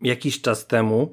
[0.00, 1.12] jakiś czas temu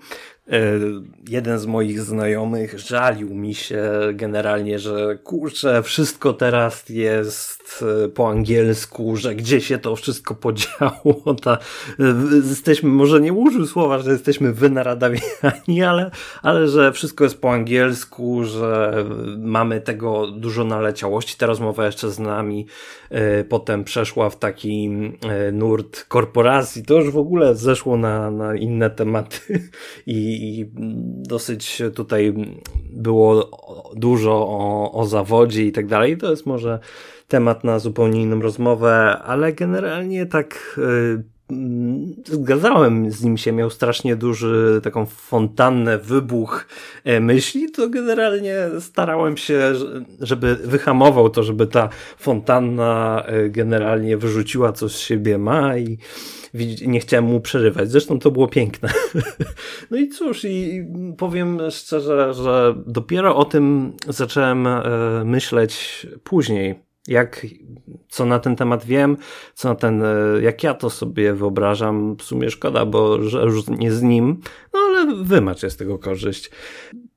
[1.27, 8.29] jeden z moich znajomych żalił mi się generalnie, że kurczę, wszystko teraz jest e, po
[8.29, 11.35] angielsku, że gdzie się to wszystko podziało.
[11.43, 11.57] Ta,
[11.99, 16.11] e, jesteśmy, może nie użył słowa, że jesteśmy wynaradawiani, ale,
[16.41, 19.05] ale że wszystko jest po angielsku, że
[19.37, 21.37] mamy tego dużo naleciałości.
[21.37, 22.67] Ta rozmowa jeszcze z nami
[23.49, 24.89] potem przeszła w taki
[25.53, 26.83] nurt korporacji.
[26.83, 29.39] To już w ogóle zeszło na, na inne tematy
[30.05, 30.71] i i
[31.23, 32.33] dosyć tutaj
[32.93, 33.49] było
[33.95, 36.17] dużo o, o zawodzie i tak dalej.
[36.17, 36.79] To jest może
[37.27, 41.34] temat na zupełnie inną rozmowę, ale generalnie tak y,
[42.25, 46.67] zgadzałem z nim się, miał strasznie duży taką fontannę, wybuch
[47.03, 49.73] e, myśli, to generalnie starałem się,
[50.21, 55.97] żeby wyhamował to, żeby ta fontanna e, generalnie wyrzuciła coś z siebie ma i
[56.87, 57.91] nie chciałem mu przerywać.
[57.91, 58.89] Zresztą to było piękne.
[59.91, 60.85] No i cóż, i
[61.17, 64.81] powiem szczerze, że dopiero o tym zacząłem e,
[65.25, 66.75] myśleć później.
[67.07, 67.45] Jak,
[68.09, 69.17] co na ten temat wiem,
[69.53, 73.67] co na ten, e, jak ja to sobie wyobrażam, w sumie szkoda, bo że już
[73.67, 74.41] nie z nim,
[74.73, 76.51] no ale wymacz jest tego korzyść.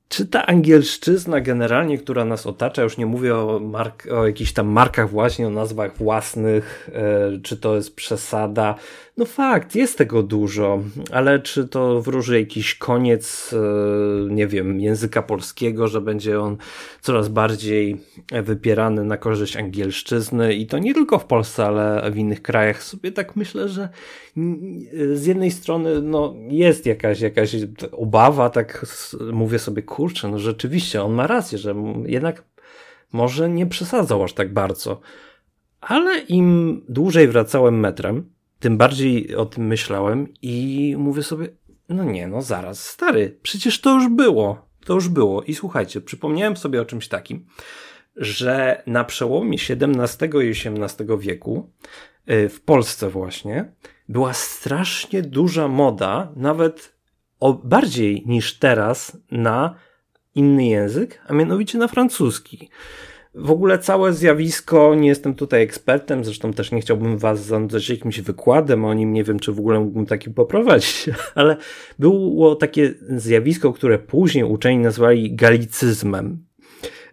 [0.09, 4.67] Czy ta angielszczyzna generalnie, która nas otacza, już nie mówię o, mark, o jakichś tam
[4.67, 8.75] markach właśnie, o nazwach własnych, e, czy to jest przesada,
[9.17, 10.79] no fakt, jest tego dużo,
[11.11, 16.57] ale czy to wróży jakiś koniec, e, nie wiem, języka polskiego, że będzie on
[17.01, 17.97] coraz bardziej
[18.43, 22.83] wypierany na korzyść angielszczyzny i to nie tylko w Polsce, ale w innych krajach.
[22.83, 23.89] Sobie tak myślę, że
[25.13, 27.55] z jednej strony no, jest jakaś, jakaś
[27.91, 28.85] obawa, tak
[29.33, 32.43] mówię sobie, kurczę, no rzeczywiście, on ma rację, że jednak
[33.11, 34.99] może nie przesadzał aż tak bardzo.
[35.81, 41.47] Ale im dłużej wracałem metrem, tym bardziej o tym myślałem i mówię sobie,
[41.89, 44.69] no nie, no zaraz, stary, przecież to już było.
[44.85, 45.43] To już było.
[45.43, 47.45] I słuchajcie, przypomniałem sobie o czymś takim,
[48.15, 51.71] że na przełomie XVII i XVIII wieku,
[52.31, 53.71] y, w Polsce właśnie,
[54.09, 56.95] była strasznie duża moda, nawet
[57.63, 59.88] bardziej niż teraz, na
[60.35, 62.69] inny język, a mianowicie na francuski.
[63.35, 68.21] W ogóle całe zjawisko, nie jestem tutaj ekspertem, zresztą też nie chciałbym was zanudzać jakimś
[68.21, 71.57] wykładem o nim, nie wiem czy w ogóle mógłbym taki poprowadzić, ale
[71.99, 76.45] było takie zjawisko, które później uczeni nazwali galicyzmem.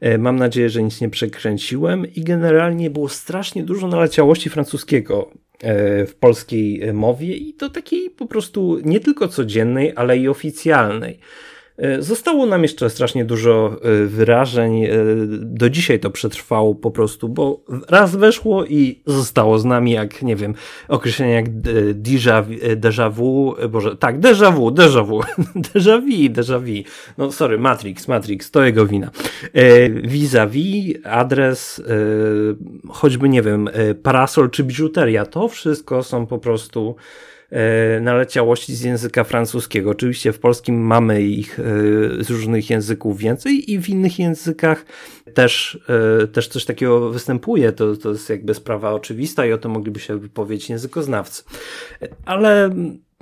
[0.01, 5.31] E, mam nadzieję, że nic nie przekręciłem i generalnie było strasznie dużo naleciałości francuskiego
[5.63, 11.19] e, w polskiej mowie i to takiej po prostu nie tylko codziennej, ale i oficjalnej.
[11.79, 14.85] E, zostało nam jeszcze strasznie dużo e, wyrażeń.
[14.85, 14.91] E,
[15.41, 20.37] do dzisiaj to przetrwało po prostu, bo raz weszło i zostało z nami, jak nie
[20.37, 20.55] wiem,
[20.89, 21.49] określenie jak
[22.77, 25.21] déjà, vu, boże, tak, déjà vu, déjà vu,
[25.75, 26.89] déjà vu, déjà vu.
[27.19, 29.11] No sorry, Matrix, Matrix, to jego wina.
[30.03, 31.83] Vis-a-vis, adres,
[32.89, 33.69] choćby nie wiem,
[34.03, 36.97] parasol czy biżuteria, to wszystko są po prostu
[38.01, 39.91] naleciałości z języka francuskiego.
[39.91, 41.63] Oczywiście w polskim mamy ich e,
[42.25, 44.85] z różnych języków więcej i w innych językach
[45.35, 45.81] też,
[46.23, 47.73] e, też coś takiego występuje.
[47.73, 51.43] To, to jest jakby sprawa oczywista i o tym mogliby się wypowiedzieć językoznawcy.
[52.25, 52.71] Ale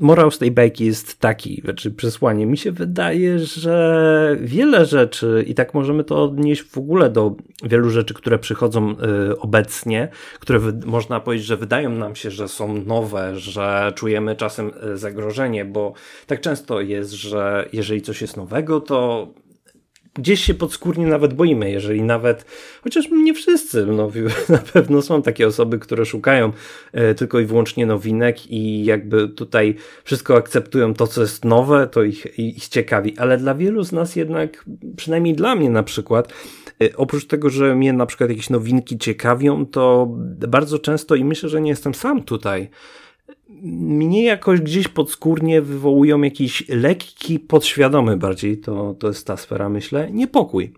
[0.01, 2.47] morał z tej bajki jest taki, znaczy przesłanie.
[2.47, 7.91] Mi się wydaje, że wiele rzeczy, i tak możemy to odnieść w ogóle do wielu
[7.91, 8.91] rzeczy, które przychodzą
[9.31, 10.09] y, obecnie,
[10.41, 15.65] które można powiedzieć, że wydają nam się, że są nowe, że czujemy czasem y, zagrożenie,
[15.65, 15.93] bo
[16.27, 19.29] tak często jest, że jeżeli coś jest nowego, to
[20.15, 22.45] gdzieś się podskórnie nawet boimy, jeżeli nawet,
[22.83, 24.11] chociaż nie wszyscy, no,
[24.49, 26.53] na pewno są takie osoby, które szukają
[26.93, 32.03] e, tylko i wyłącznie nowinek i jakby tutaj wszystko akceptują to, co jest nowe, to
[32.03, 34.65] ich, ich ciekawi, ale dla wielu z nas jednak,
[34.97, 36.33] przynajmniej dla mnie na przykład,
[36.83, 40.09] e, oprócz tego, że mnie na przykład jakieś nowinki ciekawią, to
[40.49, 42.71] bardzo często i myślę, że nie jestem sam tutaj,
[43.63, 50.11] mnie jakoś gdzieś podskórnie wywołują jakiś lekki, podświadomy bardziej, to, to jest ta sfera, myślę,
[50.11, 50.73] niepokój.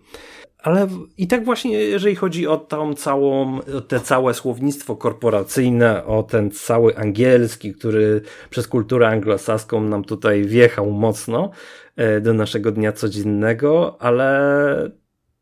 [0.57, 0.87] Ale
[1.17, 6.51] i tak właśnie, jeżeli chodzi o tą całą, o te całe słownictwo korporacyjne, o ten
[6.51, 11.51] cały angielski, który przez kulturę anglosaską nam tutaj wjechał mocno
[11.95, 14.91] e, do naszego dnia codziennego, ale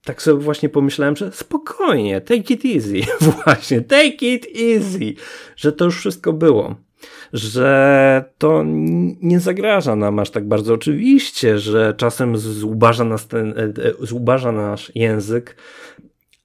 [0.03, 3.11] tak sobie właśnie pomyślałem, że spokojnie, take it easy,
[3.45, 5.13] właśnie, take it easy,
[5.55, 6.84] że to już wszystko było
[7.35, 8.63] że to
[9.21, 10.73] nie zagraża nam aż tak bardzo.
[10.73, 15.55] Oczywiście, że czasem zubaża nas, ten, e, e, zubaża nasz język,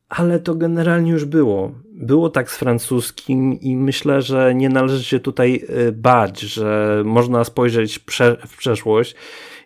[0.09, 1.73] ale to generalnie już było.
[1.93, 7.45] było tak z francuskim i myślę, że nie należy się tutaj y, bać, że można
[7.45, 9.15] spojrzeć prze w przeszłość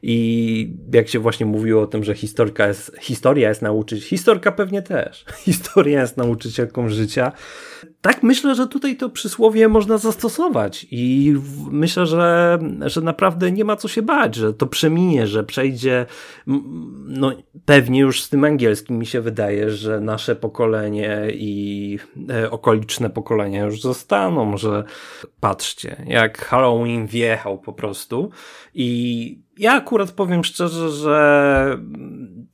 [0.02, 4.82] i jak się właśnie mówiło o tym, że historia jest, historia jest nauczyć, historka pewnie
[4.82, 5.24] też.
[5.44, 7.32] Historia jest nauczycielką życia
[8.04, 11.34] tak myślę, że tutaj to przysłowie można zastosować i
[11.70, 16.06] myślę, że, że naprawdę nie ma co się bać, że to przeminie, że przejdzie,
[17.06, 17.32] no
[17.64, 21.98] pewnie już z tym angielskim mi się wydaje, że nasze pokolenie i
[22.30, 24.84] e, okoliczne pokolenia już zostaną, że
[25.40, 28.30] patrzcie, jak Halloween wjechał po prostu
[28.74, 31.78] i ja akurat powiem szczerze, że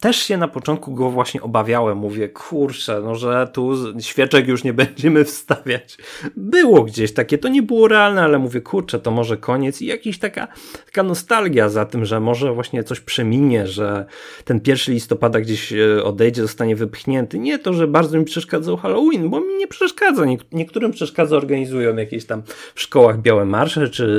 [0.00, 1.98] też się na początku go właśnie obawiałem.
[1.98, 5.98] Mówię, kurczę, no że tu świeczek już nie będziemy wstawiać.
[6.36, 10.18] Było gdzieś takie, to nie było realne, ale mówię, kurczę, to może koniec i jakiś
[10.18, 10.48] taka,
[10.86, 14.06] taka nostalgia za tym, że może właśnie coś przeminie, że
[14.44, 17.38] ten pierwszy listopada gdzieś e, odejdzie, zostanie wypchnięty.
[17.38, 20.24] Nie to, że bardzo mi przeszkadzał Halloween, bo mi nie przeszkadza.
[20.52, 22.42] Niektórym przeszkadza, organizują jakieś tam
[22.74, 24.10] w szkołach białe marsze, czy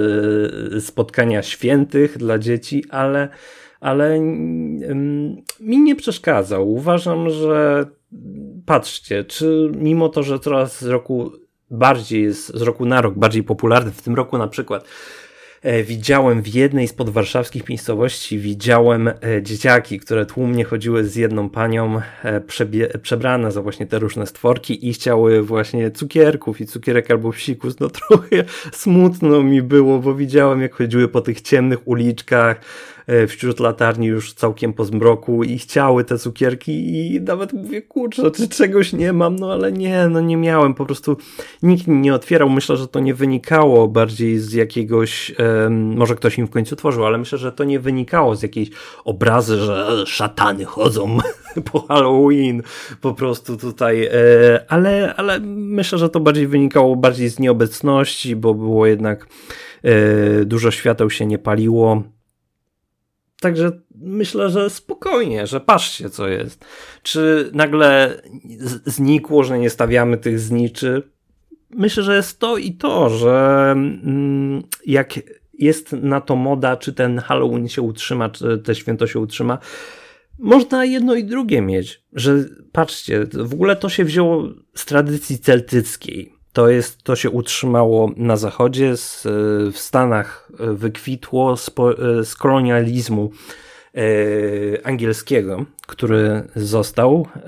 [0.80, 3.30] spotkania świętych dla dzieci, ale
[3.80, 4.20] ale
[5.60, 6.72] mi nie przeszkadzał.
[6.72, 7.86] Uważam, że
[8.66, 11.32] patrzcie, czy mimo to, że coraz z roku
[11.72, 14.86] bardziej jest, z roku na rok bardziej popularny, w tym roku na przykład
[15.84, 22.02] widziałem w jednej z podwarszawskich miejscowości, widziałem e, dzieciaki, które tłumnie chodziły z jedną panią
[22.24, 22.42] e,
[23.02, 27.80] przebrane za właśnie te różne stworki i chciały właśnie cukierków i cukierek albo psikus.
[27.80, 32.91] No trochę smutno mi było, bo widziałem jak chodziły po tych ciemnych uliczkach, E,
[33.28, 38.50] wśród latarni już całkiem po zmroku i chciały te cukierki i nawet mówię, kurczę, czy
[38.50, 41.18] czegoś nie mam, no ale nie, no nie miałem, po prostu
[41.64, 45.36] nikt nie otwierał, myślę, że to nie wynikało bardziej z jakiegoś,
[45.70, 48.70] może ktoś im w końcu tworzył, ale myślę, że to nie wynikało z jakiejś
[49.06, 51.18] obrazy, że szatany chodzą
[51.72, 52.64] po Halloween,
[53.02, 54.12] po prostu tutaj, e,
[54.68, 59.28] ale, ale myślę, że to bardziej wynikało bardziej z nieobecności, bo było jednak
[59.84, 62.04] e, dużo świateł się nie paliło,
[63.42, 66.66] Także myślę, że spokojnie, że patrzcie co jest.
[67.04, 68.22] Czy nagle
[68.86, 71.04] znikło, że nie stawiamy tych zniczy?
[71.70, 75.20] Myślę, że jest to i to, że mm, jak
[75.54, 79.58] jest na to moda, czy ten Halloween się utrzyma, czy te święto się utrzyma,
[80.40, 82.04] można jedno i drugie mieć.
[82.14, 84.44] Że patrzcie, w ogóle to się wzięło
[84.76, 89.24] z tradycji celtyckiej to, jest, to się utrzymało na zachodzie, z,
[89.74, 91.72] w Stanach wykwitło z,
[92.24, 93.32] z kolonializmu
[93.96, 94.02] e,
[94.88, 97.40] angielskiego, który został e,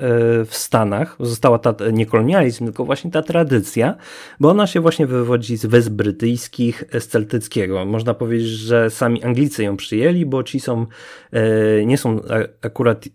[0.45, 1.15] w Stanach.
[1.19, 3.95] Została ta, nie kolonializm, tylko właśnie ta tradycja,
[4.39, 7.85] bo ona się właśnie wywodzi z Wysp Brytyjskich, z celtyckiego.
[7.85, 10.85] Można powiedzieć, że sami Anglicy ją przyjęli, bo ci są,
[11.31, 12.21] e, nie są
[12.61, 13.05] akurat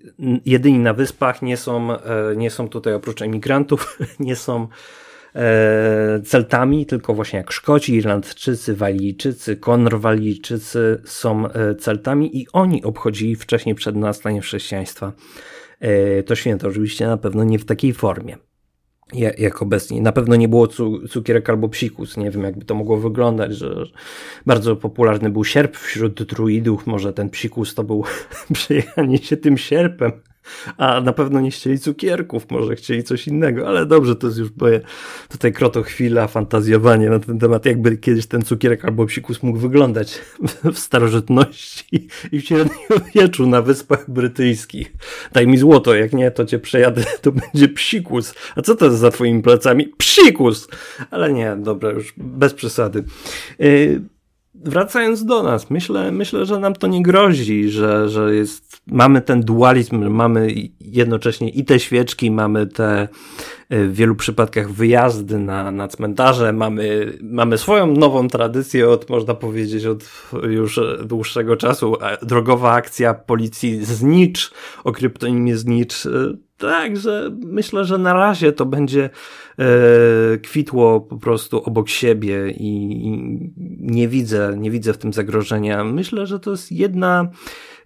[0.47, 1.89] jedyni na wyspach, nie są,
[2.37, 5.08] nie są tutaj oprócz emigrantów, nie są E,
[6.25, 13.75] Celtami, tylko właśnie jak Szkoci, Irlandczycy, Walijczycy, Konrwalijczycy są e, Celtami i oni obchodzili wcześniej
[13.75, 15.13] przed nastaniem chrześcijaństwa
[15.81, 16.69] e, to święto.
[16.69, 18.37] Oczywiście na pewno nie w takiej formie
[19.39, 20.03] jak obecnie.
[20.03, 20.69] Na pewno nie było
[21.11, 22.17] cukierek albo psikus.
[22.17, 23.85] Nie wiem, jakby to mogło wyglądać, że
[24.47, 26.87] bardzo popularny był sierp wśród druidów.
[26.87, 28.05] Może ten psikus to był
[28.53, 30.13] przejechanie się tym sierpem
[30.77, 34.49] a na pewno nie chcieli cukierków, może chcieli coś innego, ale dobrze, to jest już
[34.61, 34.81] moje
[35.29, 40.21] tutaj kroto chwila, fantazjowanie na ten temat, jakby kiedyś ten cukierek albo psikus mógł wyglądać
[40.75, 44.93] w starożytności i w średniowieczu na Wyspach Brytyjskich.
[45.33, 48.35] Daj mi złoto, jak nie, to cię przejadę, to będzie psikus.
[48.57, 49.87] A co to jest za twoimi plecami?
[49.99, 50.69] Psikus!
[51.11, 53.05] Ale nie, dobra, już bez przesady.
[53.59, 54.01] Yy,
[54.65, 59.41] wracając do nas, myślę, myślę, że nam to nie grozi, że, że jest, mamy ten
[59.41, 60.49] dualizm, mamy
[60.81, 63.09] jednocześnie i te świeczki, mamy te
[63.71, 69.87] w wielu przypadkach wyjazdy na, na cmentarze, mamy, mamy swoją nową tradycję od, można powiedzieć,
[69.87, 70.05] od
[70.49, 71.97] już dłuższego czasu.
[72.23, 74.51] Drogowa akcja policji Znicz,
[74.85, 76.09] o kryptonimie Znicz,
[76.59, 79.11] Także myślę, że na razie to będzie
[79.59, 85.85] e, kwitło po prostu obok siebie i, i, nie widzę, nie widzę w tym zagrożenia.
[85.85, 87.31] Myślę, że to jest jedna.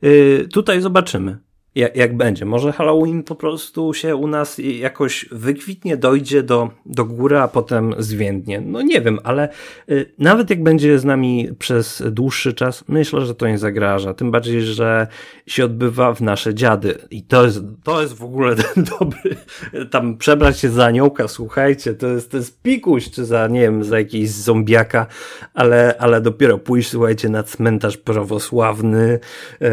[0.02, 1.38] E, tutaj zobaczymy
[1.74, 2.44] jak, jak będzie.
[2.44, 7.94] Może Halloween po prostu się u nas jakoś wykwitnie, dojdzie do, do góry, a potem
[7.98, 8.60] zwiędnie.
[8.60, 9.48] No nie wiem, ale
[9.90, 14.14] y, nawet jak będzie z nami przez dłuższy czas, myślę, że to nie zagraża.
[14.14, 15.06] Tym bardziej, że
[15.46, 16.98] się odbywa w nasze dziady.
[17.10, 19.36] I to jest, to jest w ogóle ten dobry,
[19.90, 23.84] tam przebrać się za aniołka, słuchajcie, to jest, to jest pikuś, czy za, nie wiem,
[23.84, 25.06] za jakiś zombiaka,
[25.54, 29.18] ale, ale dopiero pójść, słuchajcie, na cmentarz prawosławny,
[29.62, 29.68] y,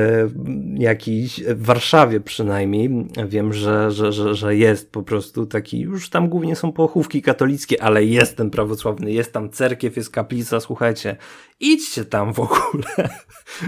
[0.78, 2.90] jakiś Warszawy Warszawie przynajmniej.
[3.28, 7.84] Wiem, że, że, że, że jest po prostu taki, już tam głównie są pochówki katolickie,
[7.84, 11.16] ale jest ten prawosławny, jest tam cerkiew, jest kaplica, słuchajcie,
[11.60, 12.84] idźcie tam w ogóle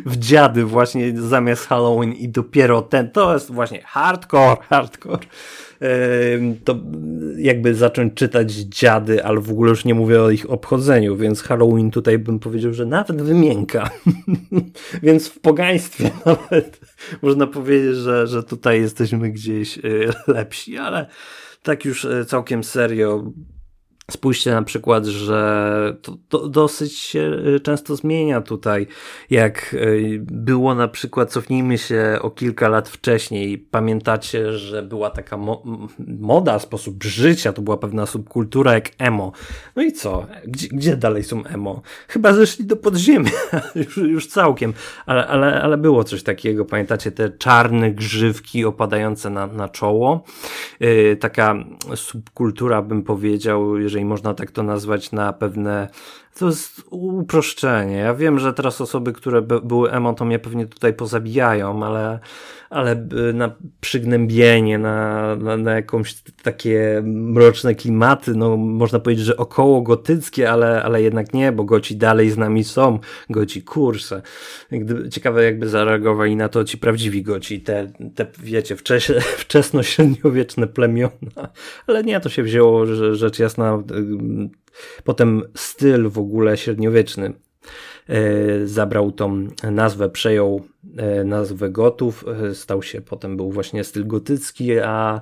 [0.05, 5.25] w dziady właśnie zamiast Halloween i dopiero ten, to jest właśnie hardcore, hardcore.
[6.63, 6.75] To
[7.37, 11.91] jakby zacząć czytać dziady, ale w ogóle już nie mówię o ich obchodzeniu, więc Halloween
[11.91, 13.89] tutaj bym powiedział, że nawet wymienka.
[15.03, 16.79] więc w pogaństwie nawet
[17.21, 19.81] można powiedzieć, że, że tutaj jesteśmy gdzieś e,
[20.33, 21.07] lepsi, ale
[21.63, 23.31] tak już e, całkiem serio
[24.11, 27.19] Spójrzcie na przykład, że to, to, dosyć się
[27.55, 28.87] y, często zmienia tutaj.
[29.29, 33.57] Jak y, było na przykład, cofnijmy się o kilka lat wcześniej.
[33.57, 35.63] Pamiętacie, że była taka mo
[36.19, 39.31] moda, sposób życia, to była pewna subkultura jak emo.
[39.75, 40.25] No i co?
[40.47, 41.81] Gdzie, gdzie dalej są emo?
[42.07, 43.31] Chyba zeszli do podziemia,
[43.75, 44.73] już, już całkiem.
[45.05, 46.65] Ale, ale, ale było coś takiego.
[46.65, 50.23] Pamiętacie te czarne grzywki opadające na, na czoło?
[50.79, 51.55] Yy, taka
[51.95, 55.87] subkultura, bym powiedział, jeżeli jeżeli można tak to nazwać, na pewne
[56.39, 57.95] to jest uproszczenie.
[57.95, 62.19] Ja wiem, że teraz osoby, które by, były emo, to mnie pewnie tutaj pozabijają, ale,
[62.69, 62.95] ale
[63.33, 70.51] na przygnębienie, na, na, na jakąś takie mroczne klimaty, no można powiedzieć, że około gotyckie,
[70.51, 74.21] ale, ale jednak nie, bo goci dalej z nami są, goci kurse.
[75.11, 79.11] Ciekawe jakby zareagowali na to ci prawdziwi goci, te, te wiecie, wczes,
[79.43, 81.49] wczesno-średniowieczne plemiona.
[81.87, 82.85] Ale nie, to się wzięło,
[83.15, 83.83] rzecz jasna
[85.03, 87.33] Potem styl w ogóle średniowieczny.
[88.09, 90.61] E, zabrał tą nazwę, przejął
[90.97, 95.21] e, nazwę gotów, e, stał się, potem był właśnie styl gotycki, a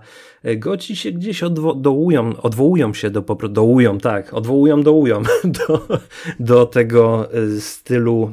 [0.57, 5.23] goci się gdzieś odwołują, odwołują się do, dołują, tak, odwołują, dołują
[5.67, 5.87] do,
[6.39, 7.29] do tego
[7.59, 8.31] stylu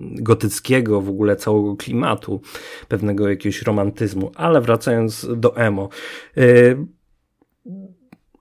[0.00, 2.40] gotyckiego, w ogóle całego klimatu,
[2.88, 5.88] pewnego jakiegoś romantyzmu, ale wracając do emo,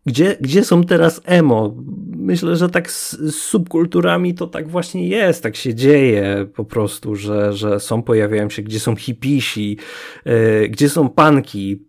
[0.06, 1.76] gdzie, gdzie są teraz emo?
[2.16, 7.16] Myślę, że tak z, z, subkulturami to tak właśnie jest, tak się dzieje po prostu,
[7.16, 9.78] że, że są, pojawiają się, gdzie są hipisi,
[10.26, 11.86] yy, gdzie są panki.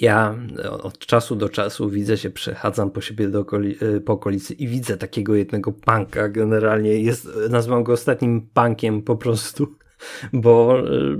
[0.00, 0.36] Ja
[0.82, 4.68] od czasu do czasu widzę się, przechadzam po siebie do okoli, yy, po okolicy i
[4.68, 6.90] widzę takiego jednego panka generalnie.
[6.90, 9.76] Jest, nazywam go ostatnim punkiem po prostu,
[10.32, 11.18] bo yy,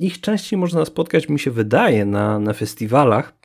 [0.00, 3.39] ich częściej można spotkać, mi się wydaje, na, na festiwalach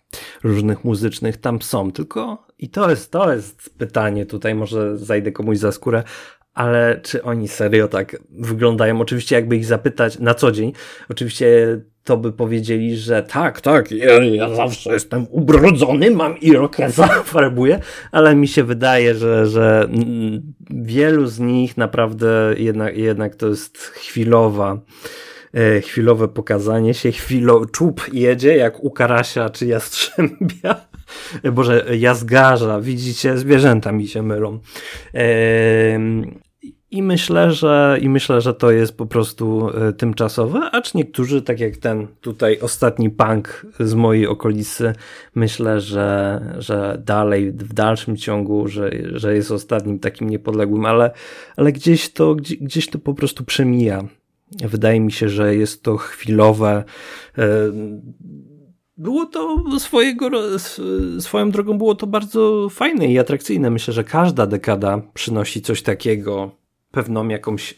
[0.45, 5.57] różnych muzycznych tam są, tylko i to jest, to jest pytanie tutaj, może zajdę komuś
[5.57, 6.03] za skórę,
[6.53, 9.01] ale czy oni serio tak wyglądają?
[9.01, 10.73] Oczywiście jakby ich zapytać na co dzień,
[11.09, 17.79] oczywiście to by powiedzieli, że tak, tak, ja, ja zawsze jestem ubrudzony, mam irokeza, farbuję,
[18.11, 19.89] ale mi się wydaje, że, że
[20.69, 24.79] wielu z nich naprawdę jednak, jednak to jest chwilowa
[25.81, 30.85] chwilowe pokazanie się, chwilo, czub jedzie jak u karasia czy jastrzębia.
[31.43, 34.59] E, Boże, jazgarza, widzicie, zwierzęta mi się mylą.
[36.91, 41.59] I myślę, że, I myślę, że to jest po prostu e, tymczasowe, acz niektórzy, tak
[41.59, 44.93] jak ten tutaj ostatni punk z mojej okolicy,
[45.35, 51.11] myślę, że, że dalej, w dalszym ciągu, że, że jest ostatnim takim niepodległym, ale,
[51.57, 54.03] ale gdzieś, to, gdzieś to po prostu przemija.
[54.51, 56.83] Wydaje mi się, że jest to chwilowe.
[57.37, 57.47] E,
[58.97, 60.29] było to swojego,
[61.19, 63.69] swoją drogą było to bardzo fajne i atrakcyjne.
[63.69, 66.51] Myślę, że każda dekada przynosi coś takiego,
[66.91, 67.75] pewną jakąś e,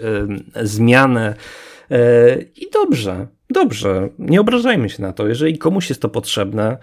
[0.64, 1.36] zmianę.
[1.92, 5.28] E, I dobrze, dobrze, nie obrażajmy się na to.
[5.28, 6.78] Jeżeli komuś jest to potrzebne,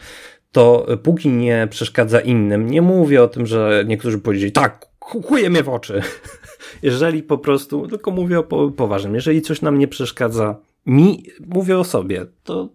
[0.53, 5.63] to póki nie przeszkadza innym, nie mówię o tym, że niektórzy powiedzieli, tak, kuje mnie
[5.63, 6.03] w oczy.
[6.83, 11.85] jeżeli po prostu, tylko mówię o poważnym, jeżeli coś nam nie przeszkadza, mi, mówię o
[11.85, 12.69] sobie, to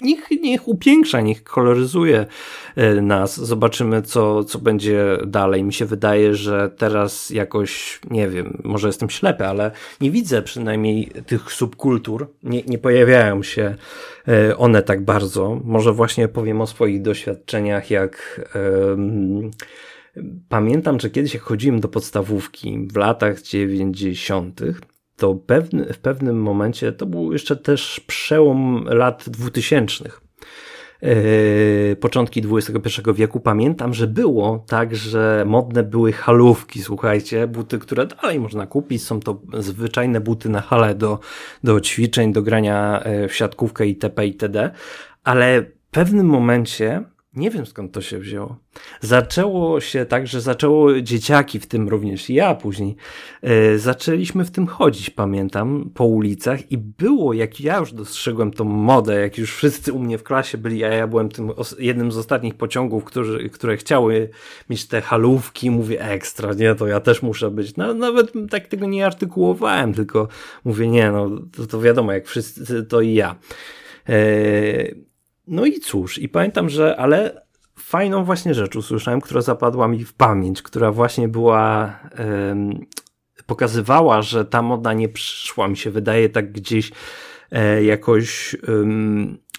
[0.00, 2.26] niech, niech upiększa, niech koloryzuje
[2.76, 3.40] e, nas.
[3.40, 5.64] Zobaczymy, co, co będzie dalej.
[5.64, 11.10] Mi się wydaje, że teraz jakoś, nie wiem, może jestem ślepy, ale nie widzę przynajmniej
[11.26, 12.28] tych subkultur.
[12.42, 13.74] Nie, nie pojawiają się
[14.28, 15.60] e, one tak bardzo.
[15.64, 18.40] Może właśnie powiem o swoich doświadczeniach, jak.
[18.88, 19.50] Um,
[20.48, 24.60] Pamiętam, że kiedyś jak chodziłem do podstawówki w latach 90.,
[25.16, 30.10] to pewny, w pewnym momencie, to był jeszcze też przełom lat 2000.
[31.02, 38.06] Yy, początki XXI wieku, pamiętam, że było tak, że modne były halówki, słuchajcie, buty, które
[38.06, 41.18] dalej można kupić, są to zwyczajne buty na hale do,
[41.64, 44.26] do ćwiczeń, do grania e, w siatkówkę itp.
[44.26, 44.70] itd.,
[45.24, 47.04] ale w pewnym momencie
[47.36, 48.56] Nie wiem skąd to się wzięło.
[49.00, 52.96] Zaczęło się tak, że zaczęło dzieciaki, w tym również ja później,
[53.42, 58.64] yy, zaczęliśmy w tym chodzić, pamiętam, po ulicach i było, jak ja już dostrzegłem tą
[58.64, 62.16] modę, jak już wszyscy u mnie w klasie byli, a ja byłem tym jednym z
[62.16, 64.30] ostatnich pociągów, którzy, które chciały
[64.70, 67.76] mieć te halówki, mówię ekstra, nie, to ja też muszę być.
[67.76, 70.28] No, nawet tak tego nie artykułowałem, tylko
[70.64, 73.36] mówię, nie, no to, to wiadomo, jak wszyscy, to i ja.
[74.08, 75.06] Yy,
[75.46, 77.46] no i cóż, i pamiętam, że ale
[77.78, 81.98] fajną właśnie rzecz usłyszałem, która zapadła mi w pamięć, która właśnie była,
[83.46, 86.92] pokazywała, że ta moda nie przyszła, mi się wydaje tak gdzieś
[87.52, 88.56] e, jakoś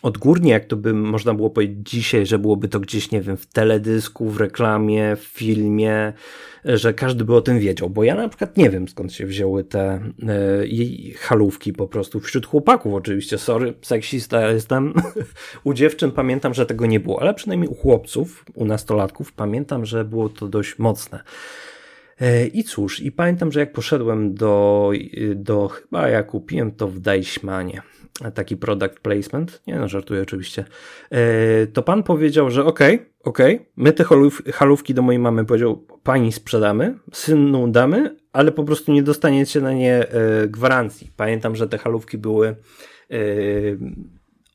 [0.07, 3.45] odgórnie, jak to by można było powiedzieć dzisiaj, że byłoby to gdzieś, nie wiem, w
[3.45, 6.13] teledysku, w reklamie, w filmie,
[6.65, 9.63] że każdy by o tym wiedział, bo ja na przykład nie wiem skąd się wzięły
[9.63, 10.01] te e,
[11.17, 12.93] halówki po prostu wśród chłopaków.
[12.93, 14.93] Oczywiście, sorry, seksista jestem,
[15.63, 20.05] u dziewczyn pamiętam, że tego nie było, ale przynajmniej u chłopców, u nastolatków pamiętam, że
[20.05, 21.23] było to dość mocne.
[22.21, 24.91] E, I cóż, i pamiętam, że jak poszedłem do,
[25.35, 27.81] do chyba ja kupiłem to w Deichmanie,
[28.33, 30.65] taki product placement, nie no, żartuję oczywiście,
[31.09, 34.05] e, to pan powiedział, że okej, okay, okej, okay, my te
[34.53, 39.73] halówki do mojej mamy powiedział, pani sprzedamy, synu damy, ale po prostu nie dostaniecie na
[39.73, 41.11] nie e, gwarancji.
[41.17, 42.55] Pamiętam, że te halówki były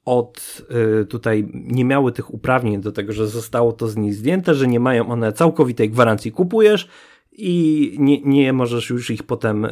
[0.04, 0.62] od
[1.09, 4.81] tutaj nie miały tych uprawnień do tego, że zostało to z nich zdjęte, że nie
[4.81, 6.33] mają one całkowitej gwarancji.
[6.33, 6.88] Kupujesz,
[7.33, 9.71] i nie, nie możesz już ich potem e,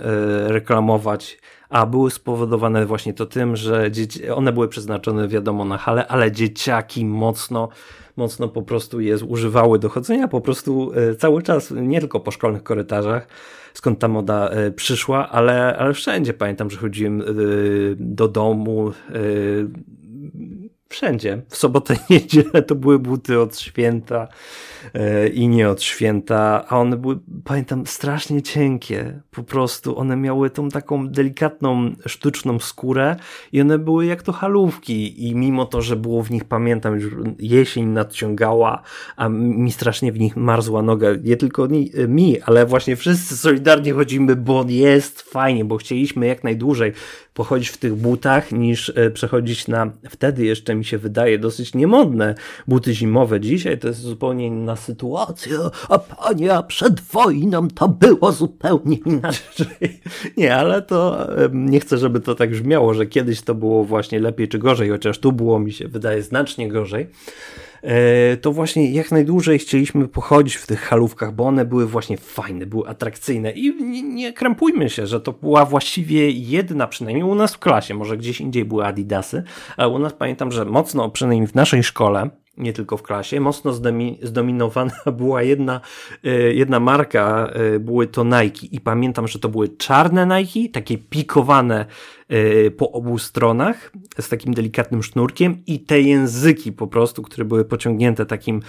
[0.48, 1.38] reklamować,
[1.68, 6.32] a były spowodowane właśnie to tym, że dzieci, one były przeznaczone wiadomo na hale, ale
[6.32, 7.68] dzieciaki mocno,
[8.16, 12.30] mocno po prostu je używały do chodzenia po prostu e, cały czas, nie tylko po
[12.30, 13.28] szkolnych korytarzach,
[13.74, 16.34] skąd ta moda e, przyszła, ale, ale wszędzie.
[16.34, 17.22] Pamiętam, że chodziłem
[17.96, 18.92] do domu,
[20.90, 21.42] wszędzie.
[21.48, 24.28] W sobotę i niedzielę to były buty od święta
[24.94, 29.20] e, i nie od święta, a one były, pamiętam, strasznie cienkie.
[29.30, 33.16] Po prostu one miały tą taką delikatną, sztuczną skórę
[33.52, 37.14] i one były jak to halówki i mimo to, że było w nich, pamiętam, już
[37.38, 38.82] jesień nadciągała,
[39.16, 41.08] a mi strasznie w nich marzła noga.
[41.24, 41.68] Nie tylko
[42.08, 46.92] mi, ale właśnie wszyscy solidarnie chodzimy, bo jest fajnie, bo chcieliśmy jak najdłużej
[47.40, 52.34] pochodzić w tych butach, niż e, przechodzić na wtedy jeszcze mi się wydaje dosyć niemodne
[52.68, 53.40] buty zimowe.
[53.40, 60.00] Dzisiaj to jest zupełnie inna sytuacja, a panie, przed wojną to było zupełnie inaczej.
[60.36, 64.48] Nie, ale to nie chcę, żeby to tak brzmiało, że kiedyś to było właśnie lepiej
[64.48, 67.06] czy gorzej, chociaż tu było mi się wydaje znacznie gorzej.
[67.82, 72.66] E, to właśnie jak najdłużej chcieliśmy pochodzić w tych halówkach, bo one były właśnie fajne,
[72.66, 77.54] były atrakcyjne i nie, nie krępujmy się, że to była właściwie jedna, przynajmniej u nas
[77.54, 79.42] w klasie, może gdzieś indziej były Adidasy,
[79.76, 83.72] ale u nas pamiętam, że mocno, przynajmniej w naszej szkole, nie tylko w klasie, mocno
[84.22, 85.80] zdominowana była jedna,
[86.24, 88.66] e, jedna marka, e, były to Nike.
[88.70, 91.86] I pamiętam, że to były czarne Nike, takie pikowane
[92.28, 97.64] e, po obu stronach z takim delikatnym sznurkiem i te języki po prostu, które były
[97.64, 98.62] pociągnięte takim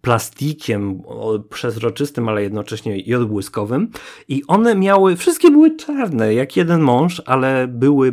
[0.00, 1.02] plastikiem
[1.50, 3.90] przezroczystym, ale jednocześnie i odbłyskowym.
[4.28, 8.12] I one miały, wszystkie były czarne, jak jeden mąż, ale były,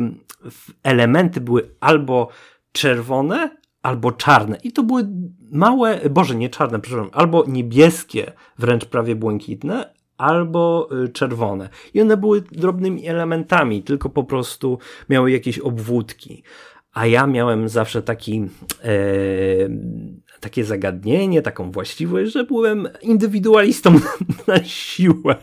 [0.82, 2.28] elementy były albo
[2.72, 3.50] czerwone,
[3.88, 4.58] albo czarne.
[4.64, 5.08] I to były
[5.52, 11.68] małe, boże, nie czarne, przepraszam, albo niebieskie, wręcz prawie błękitne, albo y, czerwone.
[11.94, 16.42] I one były drobnymi elementami, tylko po prostu miały jakieś obwódki.
[16.92, 18.44] A ja miałem zawsze taki,
[18.84, 18.96] e,
[20.40, 23.94] takie zagadnienie, taką właściwość, że byłem indywidualistą
[24.48, 25.36] na siłę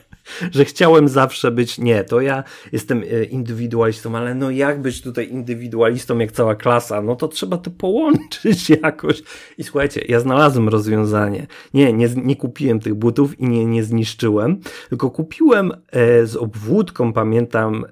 [0.51, 5.29] że chciałem zawsze być, nie, to ja jestem e, indywidualistą, ale no jak być tutaj
[5.29, 7.01] indywidualistą jak cała klasa?
[7.01, 9.23] No to trzeba to połączyć jakoś.
[9.57, 11.47] I słuchajcie, ja znalazłem rozwiązanie.
[11.73, 14.59] Nie, nie, nie kupiłem tych butów i nie, nie zniszczyłem,
[14.89, 17.89] tylko kupiłem e, z obwódką, pamiętam, e,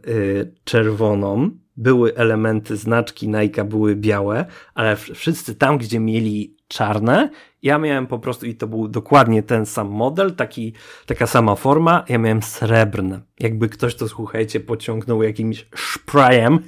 [0.63, 7.30] czerwoną, były elementy znaczki Nike były białe, ale wszyscy tam, gdzie mieli czarne,
[7.63, 10.73] ja miałem po prostu, i to był dokładnie ten sam model, taki,
[11.06, 13.21] taka sama forma, ja miałem srebrne.
[13.39, 16.60] Jakby ktoś to, słuchajcie, pociągnął jakimś sprayem,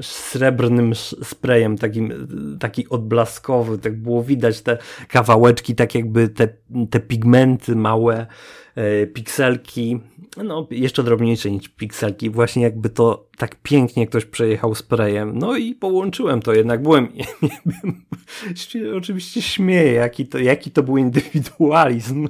[0.00, 2.28] srebrnym sprayem, takim,
[2.60, 4.78] taki odblaskowy, tak było widać te
[5.08, 6.48] kawałeczki, tak jakby te,
[6.90, 8.26] te pigmenty małe,
[8.74, 10.00] e, pikselki,
[10.44, 15.38] no jeszcze drobniejsze niż pikselki, właśnie jakby to tak pięknie ktoś przejechał sprayem.
[15.38, 17.08] No i połączyłem to, jednak byłem,
[18.96, 22.28] oczywiście śmieję, jaki to, jaki to był indywidualizm,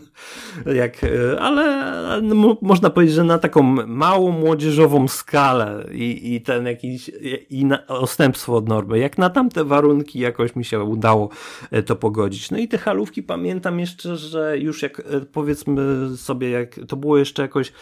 [0.75, 3.56] jak, e, ale no, można powiedzieć, że na taką
[3.87, 7.11] małą młodzieżową skalę i, i ten jakiś,
[7.51, 11.29] i na, odstępstwo od normy, jak na tamte warunki jakoś mi się udało
[11.71, 12.51] e, to pogodzić.
[12.51, 17.19] No i te halówki pamiętam jeszcze, że już jak e, powiedzmy sobie, jak to było
[17.19, 17.73] jeszcze jakoś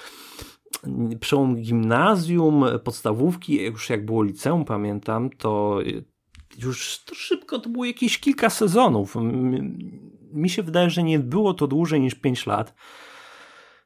[1.20, 5.80] przełom gimnazjum, podstawówki, już jak było liceum, pamiętam, to
[6.58, 9.16] już to szybko, to było jakieś kilka sezonów.
[10.32, 12.74] Mi się wydaje, że nie było to dłużej niż 5 lat.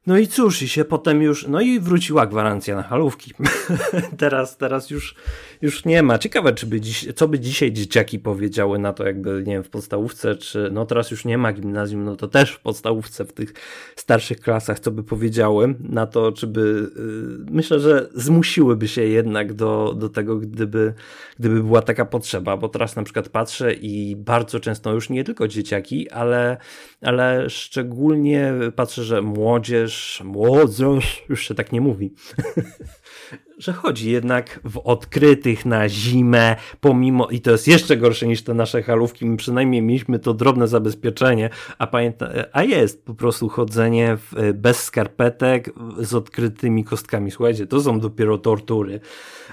[0.09, 3.35] No i cóż, i się potem już, no i wróciła gwarancja na halówki.
[4.19, 5.15] teraz, teraz już,
[5.63, 6.19] już nie ma.
[6.19, 9.71] Ciekawe, czy by dziś, co by dzisiaj dzieciaki powiedziały na to, jakby, nie wiem, w
[9.71, 13.53] podstawówce, czy, no teraz już nie ma gimnazjum, no to też w podstawówce, w tych
[13.97, 19.53] starszych klasach, co by powiedziały na to, czy by, yy, myślę, że zmusiłyby się jednak
[19.53, 20.95] do, do tego, gdyby,
[21.39, 25.49] gdyby była taka potrzeba, bo teraz na przykład patrzę i bardzo często już nie tylko
[25.49, 26.57] dzieciaki, ale,
[27.03, 32.15] ale szczególnie patrzę, że młodzież, młodzież, już się tak nie mówi,
[33.59, 38.55] że chodzi jednak w odkrytych na zimę, pomimo, i to jest jeszcze gorsze niż te
[38.55, 44.17] nasze halówki, my przynajmniej mieliśmy to drobne zabezpieczenie, a pamięta, a jest po prostu chodzenie
[44.17, 47.31] w, bez skarpetek z odkrytymi kostkami.
[47.31, 49.01] Słuchajcie, to są dopiero tortury.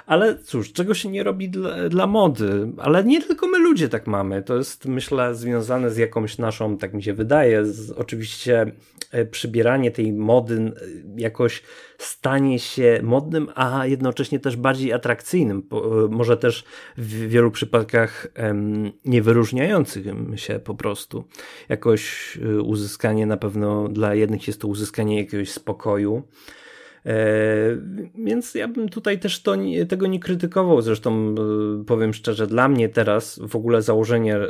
[0.06, 2.72] Ale cóż, czego się nie robi dla, dla mody?
[2.78, 4.44] Ale nie tylko my ludzie tak mamy.
[4.44, 8.72] To jest, myślę, związane z jakąś naszą, tak mi się wydaje, z, oczywiście
[9.12, 10.72] e, przybieranie tej mody
[11.18, 11.64] jakoś
[11.98, 15.64] stanie się modnym, a jednocześnie też bardziej atrakcyjnym.
[15.72, 16.64] E, może też
[16.98, 18.28] w wielu przypadkach
[19.06, 20.06] nie wyróżniających
[20.36, 21.24] się po prostu.
[21.70, 26.65] Jakoś uzyskanie na pewno dla jednych jest to uzyskanie jakiegoś spokoju E,
[28.26, 29.56] więc ja bym tutaj też to,
[29.90, 30.82] tego nie krytykował.
[30.82, 31.36] Zresztą
[31.82, 34.50] e, powiem szczerze, dla mnie teraz w ogóle założenie e,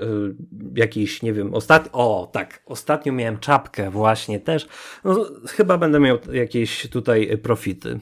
[0.75, 4.67] jakiejś, nie wiem, ostatnio, o tak, ostatnio miałem czapkę właśnie też.
[5.03, 7.99] No, chyba będę miał jakieś tutaj profity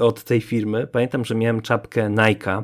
[0.00, 0.86] od tej firmy.
[0.86, 2.62] Pamiętam, że miałem czapkę Nike'a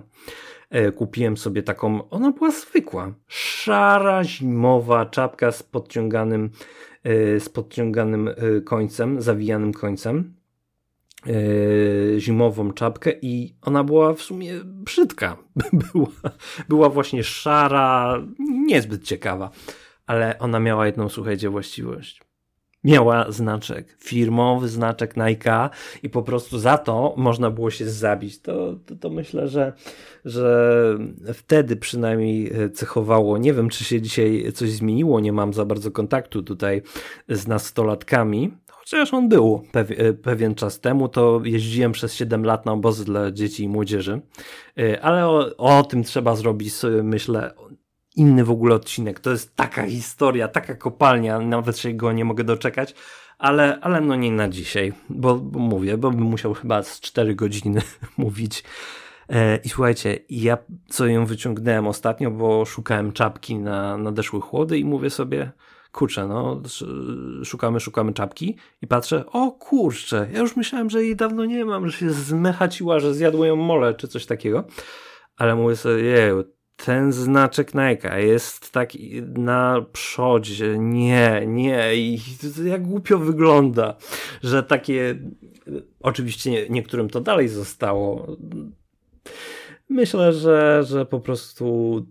[0.96, 6.50] kupiłem sobie taką, ona była zwykła, szara, zimowa czapka z podciąganym,
[7.38, 8.30] z podciąganym
[8.64, 10.39] końcem, zawijanym końcem.
[11.26, 15.36] E, zimową czapkę i ona była w sumie brzydka.
[15.92, 16.08] Była,
[16.68, 18.22] była właśnie szara,
[18.66, 19.50] niezbyt ciekawa,
[20.06, 22.20] ale ona miała jedną, słuchajcie, właściwość.
[22.84, 25.70] Miała znaczek, firmowy znaczek Nike
[26.02, 28.40] i po prostu za to można było się zabić.
[28.40, 29.72] To, to, to myślę, że,
[30.24, 30.98] że
[31.34, 33.38] wtedy przynajmniej cechowało.
[33.38, 36.82] Nie wiem, czy się dzisiaj coś zmieniło, nie mam za bardzo kontaktu tutaj
[37.28, 38.52] z nastolatkami,
[38.90, 43.30] Chociaż on był e, pewien czas temu, to jeździłem przez 7 lat na obozy dla
[43.30, 44.20] dzieci i młodzieży,
[44.78, 47.54] e, ale o, o tym trzeba zrobić, myślę,
[48.16, 49.20] inny w ogóle odcinek.
[49.20, 52.94] To jest taka historia, taka kopalnia, nawet się go nie mogę doczekać,
[53.38, 57.34] ale, ale no nie na dzisiaj, bo, bo mówię, bo bym musiał chyba z 4
[57.34, 57.82] godziny
[58.16, 58.64] mówić.
[59.28, 64.84] E, I słuchajcie, ja co ją wyciągnąłem ostatnio, bo szukałem czapki na nadeszłe chłody i
[64.84, 65.52] mówię sobie,
[65.92, 66.62] kurczę, no,
[67.44, 71.88] szukamy, szukamy czapki i patrzę, o kurczę, ja już myślałem, że jej dawno nie mam,
[71.88, 74.64] że się zmechaciła, że zjadło ją mole, czy coś takiego,
[75.36, 76.44] ale mówię sobie, jeju,
[76.76, 78.90] ten znaczek Nike jest tak
[79.36, 82.18] na przodzie, nie, nie, i
[82.64, 83.96] jak głupio wygląda,
[84.42, 85.18] że takie,
[86.00, 88.36] oczywiście niektórym to dalej zostało.
[89.88, 92.06] Myślę, że, że po prostu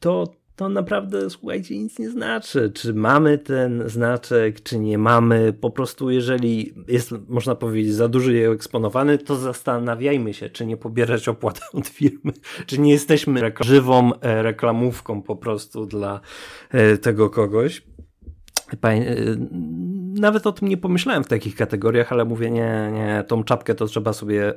[0.00, 0.24] to
[0.56, 2.72] to naprawdę, słuchajcie, nic nie znaczy.
[2.74, 5.52] Czy mamy ten znaczek, czy nie mamy.
[5.52, 11.28] Po prostu, jeżeli jest, można powiedzieć, za duży eksponowany, to zastanawiajmy się, czy nie pobierać
[11.28, 12.32] opłat od firmy,
[12.66, 16.20] czy nie jesteśmy żywą e, reklamówką po prostu dla
[16.70, 17.82] e, tego kogoś.
[18.84, 19.04] E,
[20.14, 23.86] nawet o tym nie pomyślałem w takich kategoriach, ale mówię, nie, nie, tą czapkę to
[23.86, 24.54] trzeba sobie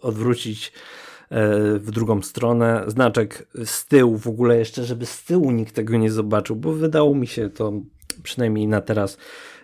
[0.00, 0.72] odwrócić
[1.30, 2.84] w drugą stronę.
[2.86, 7.14] Znaczek z tyłu w ogóle jeszcze, żeby z tyłu nikt tego nie zobaczył, bo wydało
[7.14, 7.72] mi się to
[8.22, 9.18] przynajmniej na teraz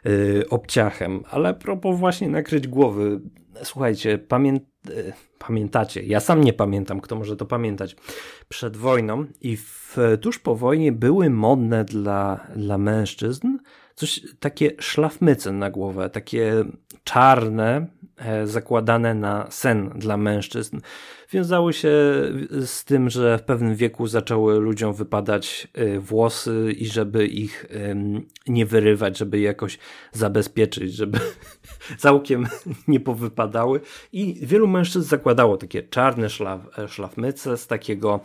[0.04, 1.22] yy, obciachem.
[1.30, 3.20] Ale propos właśnie nakryć głowy.
[3.62, 7.96] Słuchajcie, yy, pamiętacie, ja sam nie pamiętam, kto może to pamiętać,
[8.48, 13.48] przed wojną i w, tuż po wojnie były modne dla, dla mężczyzn
[13.94, 16.64] coś takie szlafmyce na głowę, takie
[17.04, 20.78] czarne, e, zakładane na sen dla mężczyzn.
[21.34, 21.92] Wiązały się
[22.66, 27.66] z tym, że w pewnym wieku zaczęły ludziom wypadać y, włosy i żeby ich
[28.46, 29.78] nie wyrywać, żeby je jakoś
[30.12, 31.18] zabezpieczyć, żeby
[31.98, 32.46] całkiem
[32.88, 33.80] nie powypadały
[34.12, 38.20] i wielu mężczyzn zakładało takie czarne szlaf, szlafmyce z takiego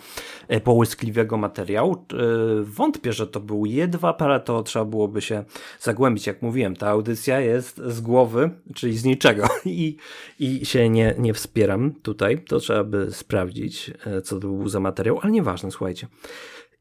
[0.48, 1.94] e, połyskliwego materiału.
[1.94, 2.16] E,
[2.64, 5.44] wątpię, że to był jedwab, ale to trzeba byłoby się
[5.80, 6.28] zagłębić.
[6.28, 9.98] Jak mówiłem, ta audycja jest z głowy, czyli z niczego i,
[10.40, 12.44] i się nie, nie wspieram tutaj.
[12.48, 16.08] To trzeba by sprawdzić, e, co to był za materiał, ale nieważne, słuchajcie.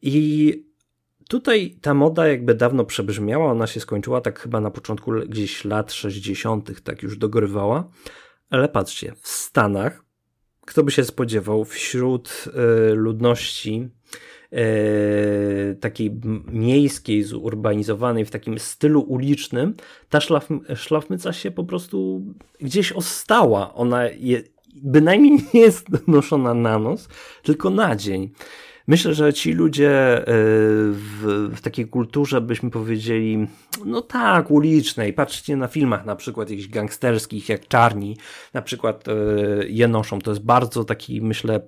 [0.03, 0.69] I
[1.29, 5.93] Tutaj ta moda jakby dawno przebrzmiała, ona się skończyła tak chyba na początku gdzieś lat
[5.93, 7.91] 60., tak już dogorywała.
[8.51, 10.05] Ale patrzcie, w Stanach,
[10.61, 12.45] kto by się spodziewał, wśród
[12.91, 13.89] y, ludności
[14.53, 19.75] y, takiej miejskiej, zurbanizowanej, w takim stylu ulicznym,
[20.09, 22.23] ta szlaf, szlafmyca się po prostu
[22.61, 23.75] gdzieś ostała.
[23.75, 24.43] Ona je,
[24.75, 27.09] bynajmniej nie jest noszona na nos,
[27.43, 28.31] tylko na dzień.
[28.89, 33.47] Myślę, że ci ludzie e, w, w, takiej kulturze, byśmy powiedzieli,
[33.85, 38.17] no tak, ulicznej, patrzcie na filmach na przykład jakichś gangsterskich, jak Czarni,
[38.55, 39.13] na przykład e,
[39.69, 40.19] je noszą.
[40.19, 41.61] To jest bardzo taki, myślę,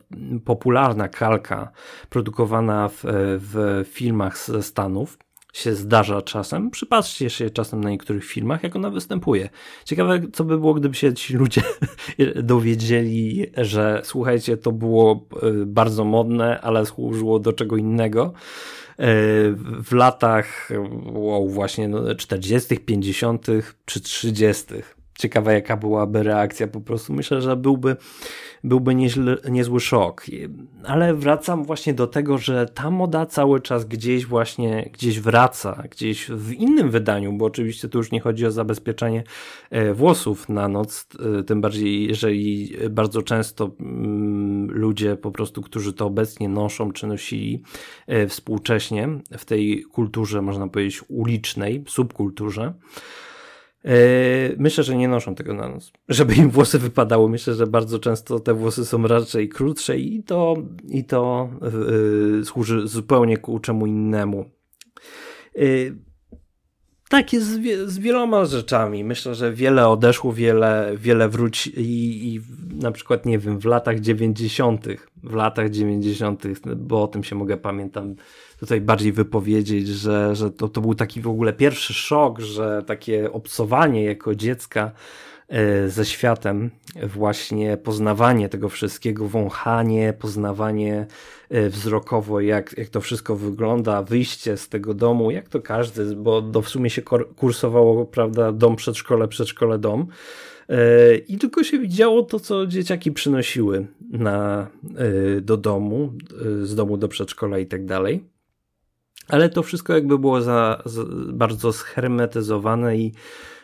[0.44, 1.70] popularna kalka
[2.10, 3.00] produkowana w,
[3.38, 5.18] w filmach ze Stanów
[5.52, 6.70] się zdarza czasem.
[6.70, 9.48] Przypatrzcie się czasem na niektórych filmach, jak ona występuje.
[9.84, 11.62] Ciekawe, co by było, gdyby się ci ludzie
[12.42, 18.32] dowiedzieli, że słuchajcie, to było e, bardzo modne, ale służyło do czego innego e,
[19.82, 20.68] w latach
[21.12, 23.46] wow, właśnie 40., no, 50.
[23.84, 24.64] czy 30.
[25.20, 26.68] Ciekawa, jaka byłaby reakcja.
[26.68, 27.96] Po prostu myślę, że byłby,
[28.64, 30.26] byłby nieźle, niezły szok.
[30.84, 36.30] Ale wracam właśnie do tego, że ta moda cały czas gdzieś właśnie gdzieś wraca, gdzieś
[36.30, 39.24] w innym wydaniu, bo oczywiście tu już nie chodzi o zabezpieczenie
[39.70, 41.06] e, włosów na noc,
[41.40, 47.06] e, tym bardziej, jeżeli bardzo często mm, ludzie po prostu, którzy to obecnie noszą czy
[47.06, 47.62] nosili
[48.06, 52.74] e, współcześnie w tej kulturze, można powiedzieć, ulicznej, subkulturze,
[54.58, 57.28] myślę, że nie noszą tego na nos, żeby im włosy wypadały.
[57.28, 60.56] Myślę, że bardzo często te włosy są raczej krótsze i to,
[60.88, 61.48] i to
[62.36, 64.50] yy, służy zupełnie ku czemu innemu.
[65.54, 65.96] Yy,
[67.10, 69.04] tak jest z, z, wieloma rzeczami.
[69.04, 72.40] Myślę, że wiele odeszło, wiele, wiele wróci i, i
[72.82, 74.86] na przykład, nie wiem, w latach 90.,
[75.22, 76.44] w latach 90.,
[76.76, 78.14] bo o tym się mogę pamiętam
[78.60, 83.32] tutaj bardziej wypowiedzieć, że, że to, to był taki w ogóle pierwszy szok, że takie
[83.32, 84.90] obcowanie jako dziecka
[85.48, 86.70] e, ze światem,
[87.06, 91.06] właśnie poznawanie tego wszystkiego, wąchanie, poznawanie
[91.50, 96.42] e, wzrokowo, jak, jak to wszystko wygląda, wyjście z tego domu, jak to każdy, bo
[96.42, 97.02] do, w sumie się
[97.36, 100.06] kursowało, prawda, dom, przedszkole, przedszkole, dom.
[100.68, 104.66] E, I tylko się widziało to, co dzieciaki przynosiły na,
[105.42, 106.12] do domu,
[106.62, 108.39] z domu do przedszkola i tak dalej.
[109.30, 113.12] Ale to wszystko jakby było za, za bardzo schermetyzowane i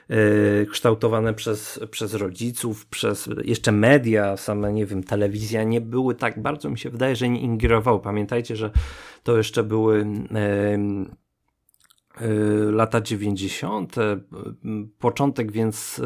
[0.09, 6.43] yy, kształtowane przez, przez rodziców, przez jeszcze media, same, nie wiem, telewizja, nie były tak
[6.43, 8.01] bardzo, mi się wydaje, że nie ingerowały.
[8.01, 8.71] Pamiętajcie, że
[9.23, 9.99] to jeszcze były.
[10.31, 11.26] Yy,
[12.71, 14.03] lata 90., y,
[14.99, 16.03] początek, więc y,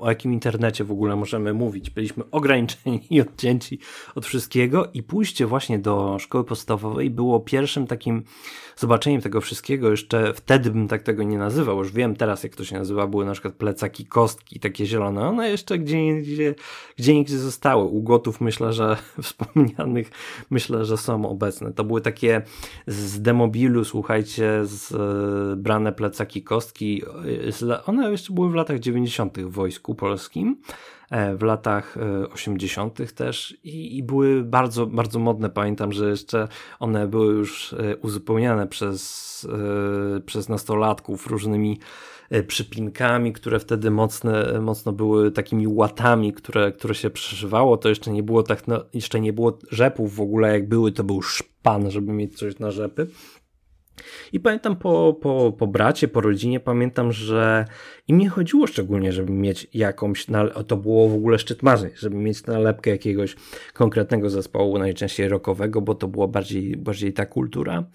[0.00, 1.90] o jakim internecie w ogóle możemy mówić?
[1.90, 3.78] Byliśmy ograniczeni i odcięci
[4.14, 8.22] od wszystkiego i pójście właśnie do szkoły podstawowej było pierwszym takim
[8.76, 9.90] zobaczeniem tego wszystkiego.
[9.90, 13.24] Jeszcze wtedy bym tak tego nie nazywał, już wiem teraz jak to się nazywa, były
[13.24, 16.22] na przykład plecaki, kostki takie zielone, one jeszcze gdzie
[16.98, 17.84] gdzie indziej zostały.
[17.84, 20.10] U gotów myślę, że wspomnianych
[20.50, 21.72] myślę, że są obecne.
[21.72, 22.42] To były takie
[22.86, 25.05] z demobilu, słuchajcie, z
[25.56, 27.02] brane plecaki, kostki.
[27.86, 29.38] One jeszcze były w latach 90.
[29.38, 30.60] w wojsku polskim,
[31.10, 31.96] e, w latach
[32.32, 33.00] 80.
[33.00, 35.50] E, też i, i, były bardzo, bardzo modne.
[35.50, 39.26] Pamiętam, że jeszcze one były już e, uzupełniane przez,
[40.26, 41.78] przez nastolatków różnymi
[42.46, 47.76] przypinkami, które wtedy mocne, mocno były takimi łatami, które, które się przeszywało.
[47.76, 51.04] To jeszcze nie było tak, no, jeszcze nie było rzepów w ogóle, jak były, to
[51.04, 53.06] był szpan, żeby mieć coś na rzepy.
[54.32, 57.64] I pamiętam po, po, po bracie, po rodzinie, pamiętam, że
[58.08, 60.26] im nie chodziło szczególnie, żeby mieć jakąś,
[60.66, 63.36] to było w ogóle szczyt marzeń, żeby mieć nalepkę jakiegoś
[63.74, 67.90] konkretnego zespołu, najczęściej rockowego, bo to była bardziej, bardziej ta kultura,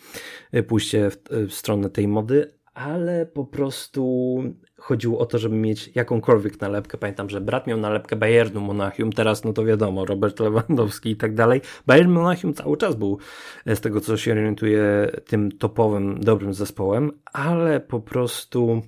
[0.56, 4.38] y, pójście w, w stronę tej mody, ale po prostu
[4.78, 6.98] chodziło o to, żeby mieć jakąkolwiek nalepkę.
[6.98, 11.36] Pamiętam, że brat miał nalepkę Bayernu Monachium, teraz no to wiadomo, Robert Lewandowski i tak
[11.36, 11.62] dalej.
[11.88, 13.18] Bayern Monachium cały czas był,
[13.66, 18.82] e, z tego co się orientuje, tym topowym, dobrym zespołem, ale po prostu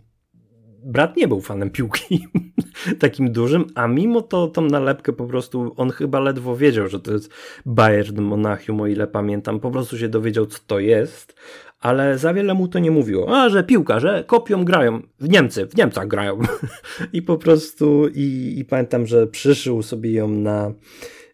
[0.86, 2.28] brat nie był fanem piłki
[3.00, 7.14] takim dużym, a mimo to tą nalepkę po prostu on chyba ledwo wiedział, że to
[7.14, 7.32] jest
[7.66, 9.60] Bayern Monachium, o ile pamiętam.
[9.60, 11.36] Po prostu się dowiedział, co to jest,
[11.84, 13.38] ale za wiele mu to nie mówiło.
[13.38, 15.02] A, że piłka, że kopią grają.
[15.20, 16.40] W Niemcy, w Niemcach grają.
[17.14, 20.72] I po prostu, i, i pamiętam, że przyszył sobie ją na,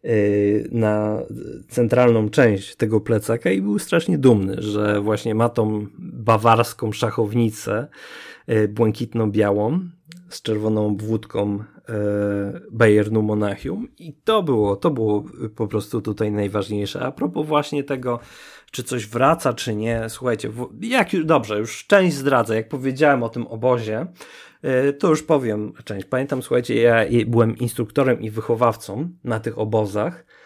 [0.03, 1.19] yy, na
[1.67, 7.87] centralną część tego plecaka i był strasznie dumny, że właśnie ma tą bawarską szachownicę
[8.47, 9.79] yy, błękitno-białą
[10.29, 15.23] z czerwoną obwódką yy, Bayernu Monachium i to było, to było
[15.55, 17.01] po prostu tutaj najważniejsze.
[17.01, 18.19] A propos właśnie tego,
[18.71, 20.09] czy coś wraca, czy nie.
[20.09, 20.51] Słuchajcie,
[20.81, 24.07] jak już, dobrze, już część zdradzę, jak powiedziałem o tym obozie,
[24.89, 26.05] y, to już powiem część.
[26.05, 26.95] Pamiętam, słuchajcie, ja
[27.27, 30.38] byłem instruktorem i wychowawcą na tych obozach E,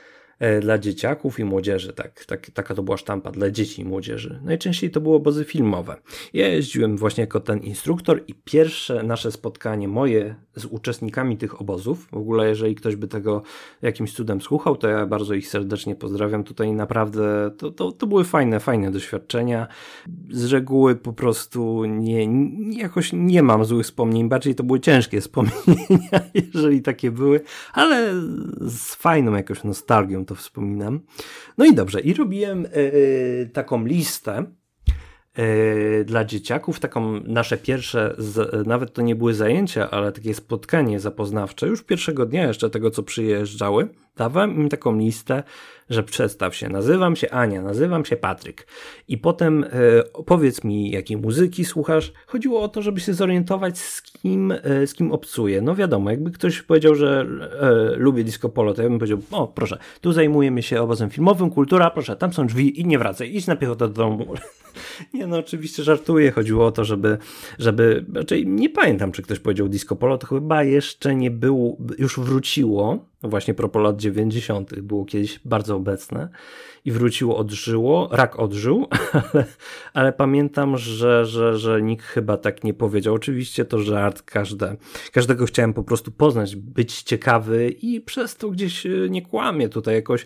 [0.62, 1.94] dla dzieciaków i młodzieży.
[1.94, 4.40] Tak, tak, taka to była sztampa dla dzieci i młodzieży.
[4.44, 5.96] Najczęściej to były obozy filmowe.
[6.34, 12.08] Ja jeździłem właśnie jako ten instruktor i pierwsze nasze spotkanie moje z uczestnikami tych obozów,
[12.12, 13.42] w ogóle jeżeli ktoś by tego
[13.82, 16.44] jakimś cudem słuchał, to ja bardzo ich serdecznie pozdrawiam.
[16.44, 19.68] Tutaj naprawdę to, to, to były fajne, fajne doświadczenia.
[20.30, 25.22] Z reguły po prostu nie, nie, jakoś nie mam złych wspomnień, bardziej to były ciężkie
[25.26, 26.20] wspomnienia,
[26.54, 27.42] jeżeli takie były,
[27.74, 28.14] ale
[28.62, 31.00] z fajną jakąś nostalgią to wspominam.
[31.58, 34.46] No i dobrze, i robiłem yy, taką listę
[35.38, 38.16] yy, dla dzieciaków, taką nasze pierwsze,
[38.66, 43.04] nawet to nie były zajęcia, ale takie spotkanie zapoznawcze, już pierwszego dnia jeszcze tego, co
[43.04, 45.44] przyjeżdżały, dawałem im taką listę
[45.90, 48.68] że przedstaw się, nazywam się Ania, nazywam się Patryk.
[49.08, 49.70] I potem e,
[50.26, 52.14] powiedz mi, jakiej muzyki słuchasz.
[52.28, 55.62] Chodziło o to, żeby się zorientować, z kim, e, z kim obcuję.
[55.62, 57.26] No wiadomo, jakby ktoś powiedział, że
[57.62, 61.50] e, lubię disco polo, to ja bym powiedział, o proszę, tu zajmujemy się obozem filmowym,
[61.50, 64.34] kultura, proszę, tam są drzwi i nie wracaj, idź na piechotę do domu.
[65.14, 67.18] nie no, oczywiście żartuję, chodziło o to, żeby,
[67.60, 72.20] żeby, raczej nie pamiętam, czy ktoś powiedział disco polo, to chyba jeszcze nie było, już
[72.20, 74.80] wróciło, właśnie propos lat 90.
[74.80, 76.30] było kiedyś bardzo obecne
[76.86, 78.88] i wróciło, odżyło, rak odżył,
[79.34, 79.46] ale,
[79.94, 83.14] ale pamiętam, że, że, że nikt chyba tak nie powiedział.
[83.14, 84.76] Oczywiście to żart, każde,
[85.12, 89.96] każdego chciałem po prostu poznać, być ciekawy i przez to gdzieś e, nie kłamie tutaj
[89.96, 90.26] jakoś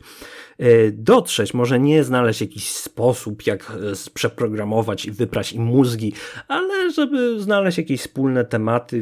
[0.58, 6.13] e, dotrzeć, może nie znaleźć jakiś sposób, jak e, przeprogramować i wyprać im mózgi,
[6.48, 9.02] ale żeby znaleźć jakieś wspólne tematy,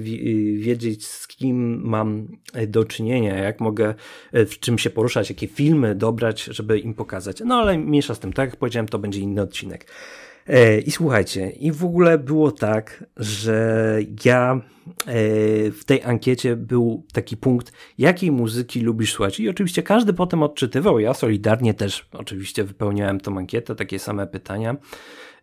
[0.58, 2.28] wiedzieć z kim mam
[2.68, 3.94] do czynienia, jak mogę,
[4.34, 7.42] w czym się poruszać, jakie filmy dobrać, żeby im pokazać.
[7.46, 9.88] No ale mniejsza z tym, tak jak powiedziałem, to będzie inny odcinek.
[10.48, 14.62] E, I słuchajcie, i w ogóle było tak, że ja e,
[15.72, 19.40] w tej ankiecie był taki punkt, jakiej muzyki lubisz słuchać.
[19.40, 21.00] I oczywiście każdy potem odczytywał.
[21.00, 24.76] Ja solidarnie też oczywiście wypełniałem tą ankietę, takie same pytania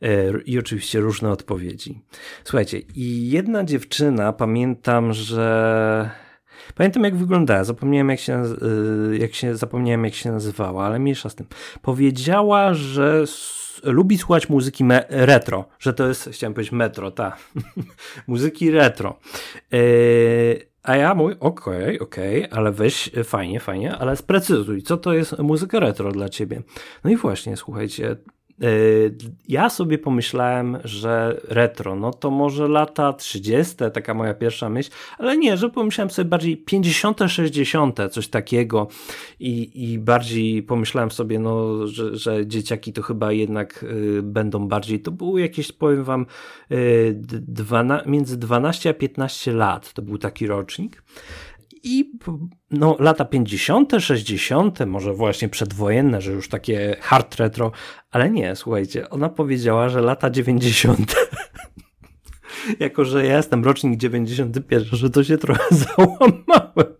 [0.02, 2.00] e, i oczywiście różne odpowiedzi.
[2.44, 6.10] Słuchajcie, i jedna dziewczyna, pamiętam, że
[6.74, 8.44] Pamiętam jak wyglądała, zapomniałem jak się,
[9.12, 11.46] y, jak się, zapomniałem jak się nazywała, ale mniejsza z tym.
[11.82, 13.24] Powiedziała, że
[13.82, 17.36] lubi słuchać muzyki retro, że to jest, chciałem powiedzieć metro, ta,
[18.26, 19.18] muzyki retro.
[19.72, 19.80] Yy,
[20.82, 25.12] a ja mówię, okej, okay, okej, okay, ale weź, fajnie, fajnie, ale sprecyzuj, co to
[25.12, 26.62] jest muzyka retro dla ciebie.
[27.04, 28.16] No i właśnie, słuchajcie, Y,
[29.48, 35.36] ja sobie pomyślałem, że retro, no to może lata 30., taka moja pierwsza myśl, ale
[35.36, 38.88] nie, że pomyślałem sobie bardziej 50., 60., coś takiego
[39.40, 45.00] i, i bardziej pomyślałem sobie, no, że, że dzieciaki to chyba jednak y, będą bardziej,
[45.00, 46.26] to było jakieś, powiem wam,
[46.72, 47.14] y,
[47.48, 51.02] dwana, między 12 a 15 lat, to był taki rocznik.
[51.84, 52.12] I
[52.70, 57.72] no, lata 50., 60., może właśnie przedwojenne, że już takie hard retro,
[58.10, 61.14] ale nie, słuchajcie, ona powiedziała, że lata 90.
[62.80, 65.62] jako, że ja jestem rocznik 91, że to się trochę
[65.96, 66.94] załamałem,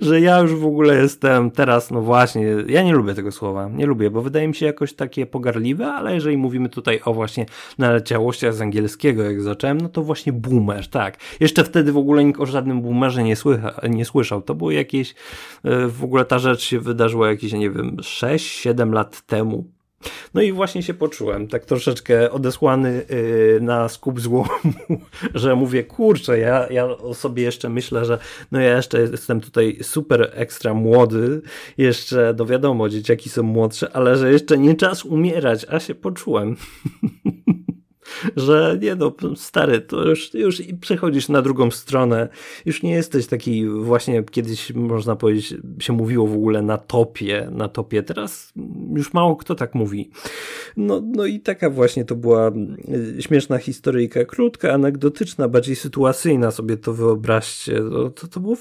[0.00, 3.86] że ja już w ogóle jestem teraz, no właśnie, ja nie lubię tego słowa, nie
[3.86, 7.46] lubię, bo wydaje mi się jakoś takie pogarliwe, ale jeżeli mówimy tutaj o właśnie
[7.78, 11.16] naleciałościach z angielskiego, jak zacząłem, no to właśnie boomer, tak.
[11.40, 14.42] Jeszcze wtedy w ogóle nikt o żadnym boomerze nie, słycha, nie słyszał.
[14.42, 15.14] To było jakieś,
[15.64, 19.77] e, w ogóle ta rzecz się wydarzyła jakieś, nie wiem, 6-7 lat temu,
[20.34, 24.48] no i właśnie się poczułem tak troszeczkę odesłany yy, na skup złomu,
[25.34, 28.18] że mówię, kurczę, ja, ja o sobie jeszcze myślę, że
[28.52, 31.42] no ja jeszcze jestem tutaj super ekstra młody,
[31.78, 36.56] jeszcze, no wiadomo, dzieciaki są młodsze, ale że jeszcze nie czas umierać, a się poczułem.
[38.36, 42.28] że nie no, stary, to już, już przechodzisz na drugą stronę,
[42.66, 47.68] już nie jesteś taki właśnie, kiedyś można powiedzieć, się mówiło w ogóle na topie, na
[47.68, 48.52] topie, teraz
[48.94, 50.10] już mało kto tak mówi.
[50.76, 52.52] No, no i taka właśnie to była
[53.18, 57.80] y, śmieszna historyjka, krótka, anegdotyczna, bardziej sytuacyjna, sobie to wyobraźcie.
[57.90, 58.56] To, to, to było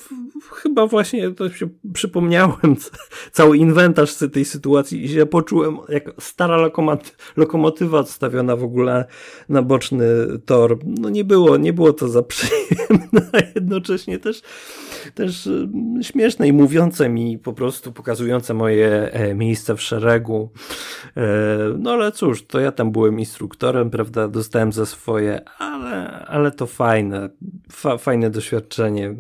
[0.52, 2.76] chyba właśnie, to się przypomniałem,
[3.32, 6.58] cały inwentarz tej sytuacji i się poczułem jak stara
[7.38, 9.06] lokomotywa odstawiona w ogóle
[9.50, 10.06] na boczny
[10.46, 10.80] tor.
[10.86, 14.42] No nie było, nie było to za przyjemne, a jednocześnie też
[15.14, 15.70] też y,
[16.02, 20.52] śmieszne i mówiące mi po prostu, pokazujące moje e, miejsce w szeregu.
[21.18, 21.28] E,
[21.78, 26.68] no ale cóż, to ja tam byłem instruktorem, prawda, dostałem za swoje, ale, ale to
[26.68, 27.30] fajne,
[27.72, 29.16] fa, fajne doświadczenie.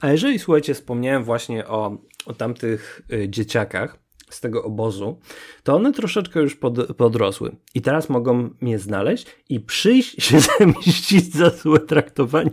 [0.00, 3.98] A jeżeli, słuchajcie, wspomniałem właśnie o, o tamtych y, dzieciakach,
[4.30, 5.18] z tego obozu,
[5.62, 7.56] to one troszeczkę już pod, podrosły.
[7.74, 12.50] I teraz mogą mnie znaleźć i przyjść się zemścić za złe traktowanie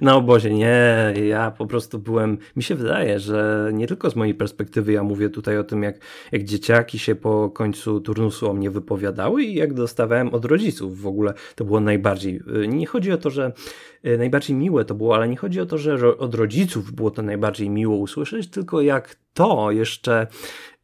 [0.00, 0.54] na obozie.
[0.54, 5.02] Nie, ja po prostu byłem, mi się wydaje, że nie tylko z mojej perspektywy, ja
[5.02, 5.98] mówię tutaj o tym, jak,
[6.32, 11.06] jak dzieciaki się po końcu turnusu o mnie wypowiadały i jak dostawałem od rodziców w
[11.06, 11.34] ogóle.
[11.54, 13.52] To było najbardziej, nie chodzi o to, że
[14.02, 17.22] e, najbardziej miłe to było, ale nie chodzi o to, że od rodziców było to
[17.22, 20.75] najbardziej miło usłyszeć, tylko jak to jeszcze Y,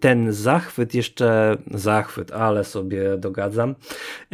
[0.00, 3.74] ten zachwyt, jeszcze zachwyt, ale sobie dogadzam,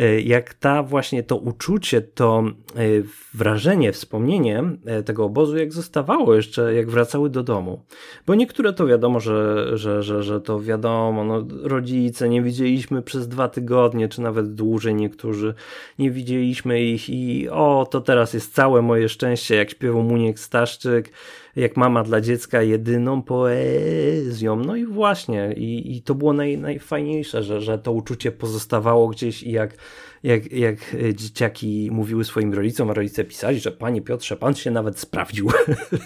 [0.01, 2.45] y, jak ta właśnie to uczucie, to
[2.79, 3.05] y,
[3.35, 4.63] wrażenie, wspomnienie
[5.05, 7.83] tego obozu, jak zostawało jeszcze, jak wracały do domu.
[8.27, 13.29] Bo niektóre to wiadomo, że, że, że, że to wiadomo, no, rodzice nie widzieliśmy przez
[13.29, 15.55] dwa tygodnie, czy nawet dłużej niektórzy
[15.99, 21.13] nie widzieliśmy ich i o, to teraz jest całe moje szczęście, jak śpiewał Muniek Staszczyk,
[21.57, 24.57] jak mama dla dziecka jedyną poezją.
[24.57, 29.43] No i właśnie, i, i to było naj, najfajniejsze, że, że to uczucie pozostawało gdzieś
[29.43, 29.77] i jak
[30.25, 34.71] jak, jak e, dzieciaki mówiły swoim rodzicom, a rodzice pisali, że panie Piotrze, pan się
[34.71, 35.51] nawet sprawdził,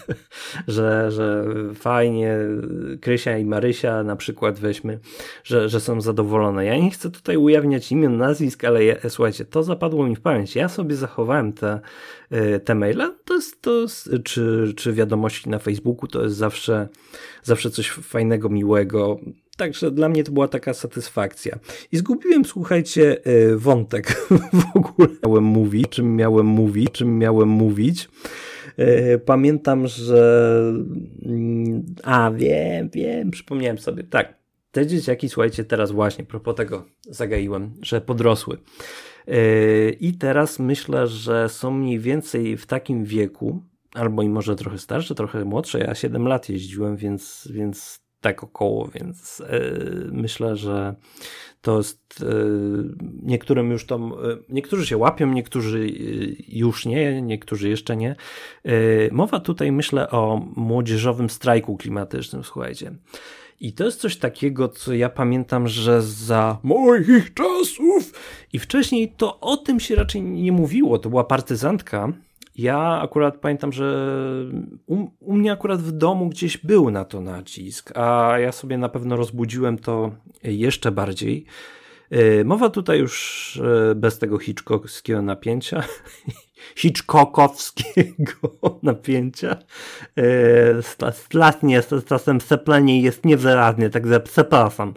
[0.68, 1.44] że, że
[1.74, 2.36] fajnie,
[3.00, 4.98] Krysia i Marysia na przykład weźmy,
[5.44, 6.64] że, że są zadowolone.
[6.64, 10.56] Ja nie chcę tutaj ujawniać imion, nazwisk, ale ja, słuchajcie, to zapadło mi w pamięć.
[10.56, 11.80] Ja sobie zachowałem te,
[12.30, 16.88] e, te maile, to jest, to jest, czy, czy wiadomości na Facebooku, to jest zawsze,
[17.42, 19.20] zawsze coś fajnego, miłego.
[19.58, 21.58] Także dla mnie to była taka satysfakcja.
[21.92, 24.26] I zgubiłem, słuchajcie, e, wątek
[24.72, 25.08] w ogóle.
[25.24, 28.08] Miałem mówić, czym miałem mówić, czym miałem mówić.
[28.76, 30.62] E, pamiętam, że.
[31.24, 34.04] Mm, a, wiem, wiem, przypomniałem sobie.
[34.04, 34.34] Tak,
[34.72, 38.58] te dzieciaki, słuchajcie, teraz właśnie, propos tego zagaiłem, że podrosły.
[39.28, 43.62] E, I teraz myślę, że są mniej więcej w takim wieku,
[43.94, 45.78] albo i może trochę starsze, trochę młodsze.
[45.78, 50.94] Ja 7 lat jeździłem, więc, więc tak około, więc yy, myślę, że
[51.60, 55.88] to jest yy, niektórym już to, yy, niektórzy się łapią, niektórzy
[56.48, 58.16] już nie, niektórzy jeszcze nie.
[59.12, 62.92] Mowa tutaj myślę o młodzieżowym strajku klimatycznym, słuchajcie.
[63.60, 68.12] I to jest coś takiego, co ja pamiętam, że za moich czasów
[68.52, 70.98] i wcześniej to o tym się raczej nie mówiło.
[70.98, 72.12] To była partyzantka,
[72.58, 74.14] ja akurat pamiętam, że
[74.86, 78.88] u, u, mnie akurat w domu gdzieś był na to nacisk, a ja sobie na
[78.88, 81.46] pewno rozbudziłem to jeszcze bardziej.
[82.10, 85.82] E, mowa tutaj już e, bez tego Hitchcockowskiego napięcia,
[86.76, 89.56] Hitchcockowskiego napięcia.
[91.12, 94.94] Stlasnie, czasem seplenie jest niewyraźnie, także przepraszam.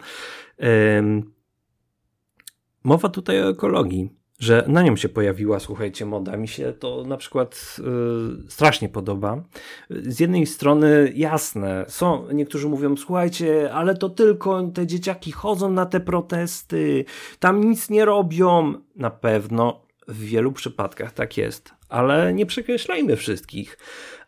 [2.84, 6.36] Mowa tutaj o ekologii że na nią się pojawiła, słuchajcie, moda.
[6.36, 9.42] Mi się to na przykład yy, strasznie podoba.
[9.90, 15.86] Z jednej strony jasne, są, niektórzy mówią, słuchajcie, ale to tylko te dzieciaki chodzą na
[15.86, 17.04] te protesty,
[17.38, 18.74] tam nic nie robią.
[18.96, 23.78] Na pewno w wielu przypadkach tak jest, ale nie przekreślajmy wszystkich.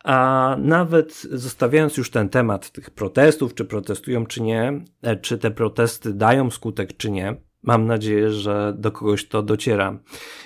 [0.03, 5.51] A nawet zostawiając już ten temat tych protestów, czy protestują, czy nie, e, czy te
[5.51, 7.35] protesty dają skutek, czy nie,
[7.65, 9.97] Mam nadzieję, że do kogoś to dociera.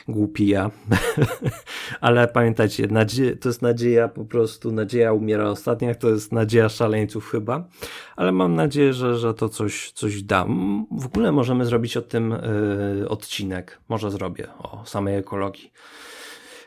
[0.07, 0.72] Głupi ja.
[2.01, 7.30] Ale pamiętajcie, nadzie- to jest nadzieja po prostu, nadzieja umiera ostatnia, to jest nadzieja szaleńców
[7.30, 7.67] chyba.
[8.15, 10.45] Ale mam nadzieję, że, że to coś, coś da.
[10.91, 12.36] W ogóle możemy zrobić o tym
[12.99, 13.80] yy, odcinek.
[13.89, 15.72] Może zrobię o samej ekologii.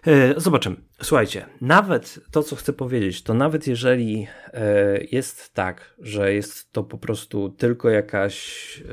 [0.06, 0.76] E, zobaczymy.
[1.02, 6.84] Słuchajcie, nawet to, co chcę powiedzieć, to nawet jeżeli e, jest tak, że jest to
[6.84, 8.84] po prostu tylko jakaś e,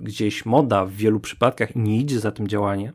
[0.00, 2.92] gdzieś moda w wielu przypadkach i nie idzie za tym działanie,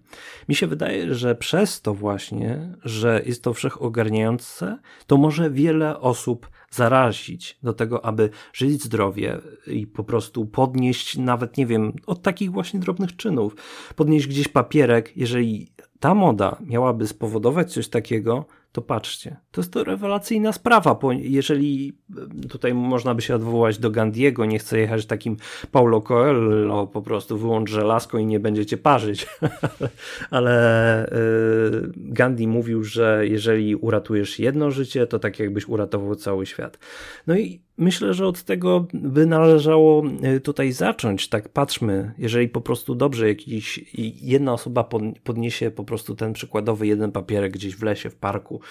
[0.50, 6.50] mi się wydaje, że przez to właśnie, że jest to wszechogarniające, to może wiele osób
[6.72, 9.38] zarazić do tego, aby żyć zdrowie
[9.68, 13.56] i po prostu podnieść nawet, nie wiem, od takich właśnie drobnych czynów,
[13.96, 19.84] podnieść gdzieś papierek, jeżeli ta moda miałaby spowodować coś takiego, to patrzcie, to jest to
[19.84, 21.94] rewelacyjna sprawa, bo jeżeli
[22.50, 25.38] tutaj można by się odwołać do Gandiego, nie chcę jechać takim
[25.72, 29.28] Paulo Coelho, po prostu wyłącz żelazko i nie będziecie parzyć,
[30.30, 31.12] ale y,
[31.96, 36.80] Gandhi mówił, że jeżeli uratujesz jedno życie, to tak jakbyś uratował cały świat.
[37.28, 40.04] No i myślę, że od tego by należało
[40.36, 41.28] y, tutaj zacząć.
[41.28, 43.80] Tak patrzmy, jeżeli po prostu dobrze jakiś,
[44.22, 44.90] jedna osoba
[45.24, 48.62] podniesie po prostu ten przykładowy jeden papierek gdzieś w lesie, w parku,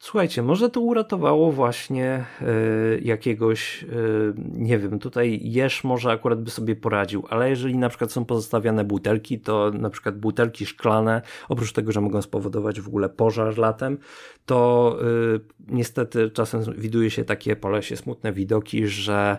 [0.00, 3.88] Słuchajcie, może to uratowało właśnie y, jakiegoś, y,
[4.36, 8.84] nie wiem, tutaj Jesz może akurat by sobie poradził, ale jeżeli na przykład są pozostawiane
[8.84, 13.98] butelki, to na przykład butelki szklane, oprócz tego, że mogą spowodować w ogóle pożar latem,
[14.46, 14.96] to
[15.36, 19.38] y, niestety czasem widuje się takie po lesie smutne widoki, że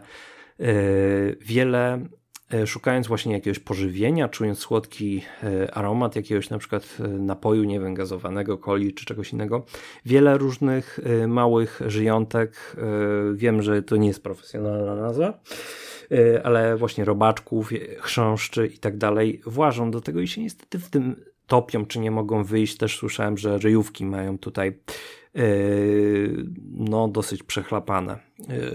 [1.42, 2.19] wiele E,
[2.66, 7.94] szukając właśnie jakiegoś pożywienia, czując słodki e, aromat jakiegoś na przykład e, napoju, nie wiem,
[7.94, 9.66] gazowanego, coli czy czegoś innego.
[10.06, 12.76] Wiele różnych małych żyjątek,
[13.34, 15.40] wiem, że to nie jest profesjonalna nazwa,
[16.44, 17.70] ale właśnie robaczków,
[18.00, 21.16] chrząszczy i tak dalej włażą do tego i się niestety w tym
[21.48, 22.78] topią, czy nie mogą wyjść.
[22.78, 24.80] Też słyszałem, że ryjówki mają tutaj
[26.72, 28.20] no dosyć przechlapane,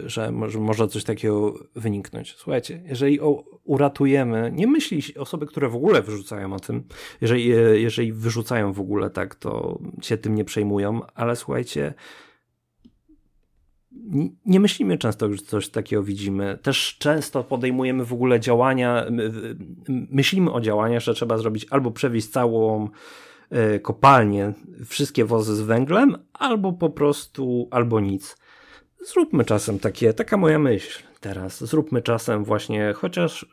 [0.06, 2.34] że może, coś takiego wyniknąć.
[2.36, 3.18] Słuchajcie, jeżeli
[3.64, 6.84] uratujemy, nie myśli osoby, które w ogóle wyrzucają o tym,
[7.20, 11.94] jeżeli, jeżeli wyrzucają w ogóle tak, to się tym nie przejmują, ale słuchajcie,
[14.46, 16.58] nie myślimy często, że coś takiego widzimy.
[16.62, 19.06] Też często podejmujemy w ogóle działania,
[19.88, 22.88] myślimy o działaniach, że trzeba zrobić albo przewieźć całą
[23.54, 24.52] e, kopalnię,
[24.86, 28.36] wszystkie wozy z węglem, albo po prostu, albo nic.
[29.06, 31.64] Zróbmy czasem takie, taka moja myśl teraz.
[31.64, 33.46] Zróbmy czasem właśnie chociaż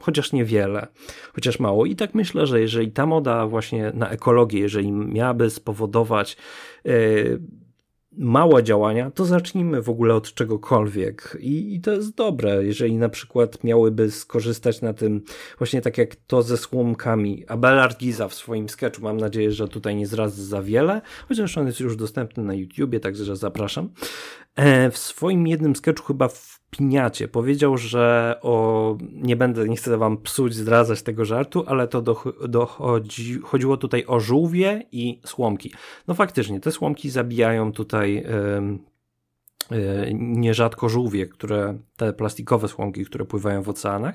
[0.00, 0.86] chociaż niewiele,
[1.34, 1.86] chociaż mało.
[1.86, 6.36] I tak myślę, że jeżeli ta moda właśnie na ekologię, jeżeli miałaby spowodować
[6.84, 7.40] yy,
[8.12, 11.36] małe działania, to zacznijmy w ogóle od czegokolwiek.
[11.40, 15.22] I, I, to jest dobre, jeżeli na przykład miałyby skorzystać na tym,
[15.58, 17.44] właśnie tak jak to ze słomkami.
[17.48, 21.66] Abelard Giza w swoim sketchu, mam nadzieję, że tutaj nie zrazy za wiele, chociaż on
[21.66, 23.90] jest już dostępny na YouTubie, także zapraszam.
[24.56, 29.98] E, w swoim jednym sketchu chyba w Piniacie powiedział, że o, nie będę, nie chcę
[29.98, 32.02] wam psuć, zdradzać tego żartu, ale to
[32.48, 35.72] dochodzi, chodziło tutaj o żółwie i słomki.
[36.08, 43.24] No faktycznie, te słomki zabijają tutaj yy, yy, nierzadko żółwie, które, te plastikowe słomki, które
[43.24, 44.14] pływają w oceanach.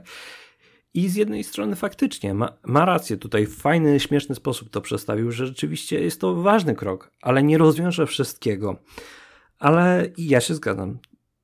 [0.93, 5.32] I z jednej strony faktycznie ma, ma rację, tutaj w fajny, śmieszny sposób to przedstawił,
[5.32, 8.76] że rzeczywiście jest to ważny krok, ale nie rozwiąże wszystkiego.
[9.60, 10.99] Ale ja się zgadzam.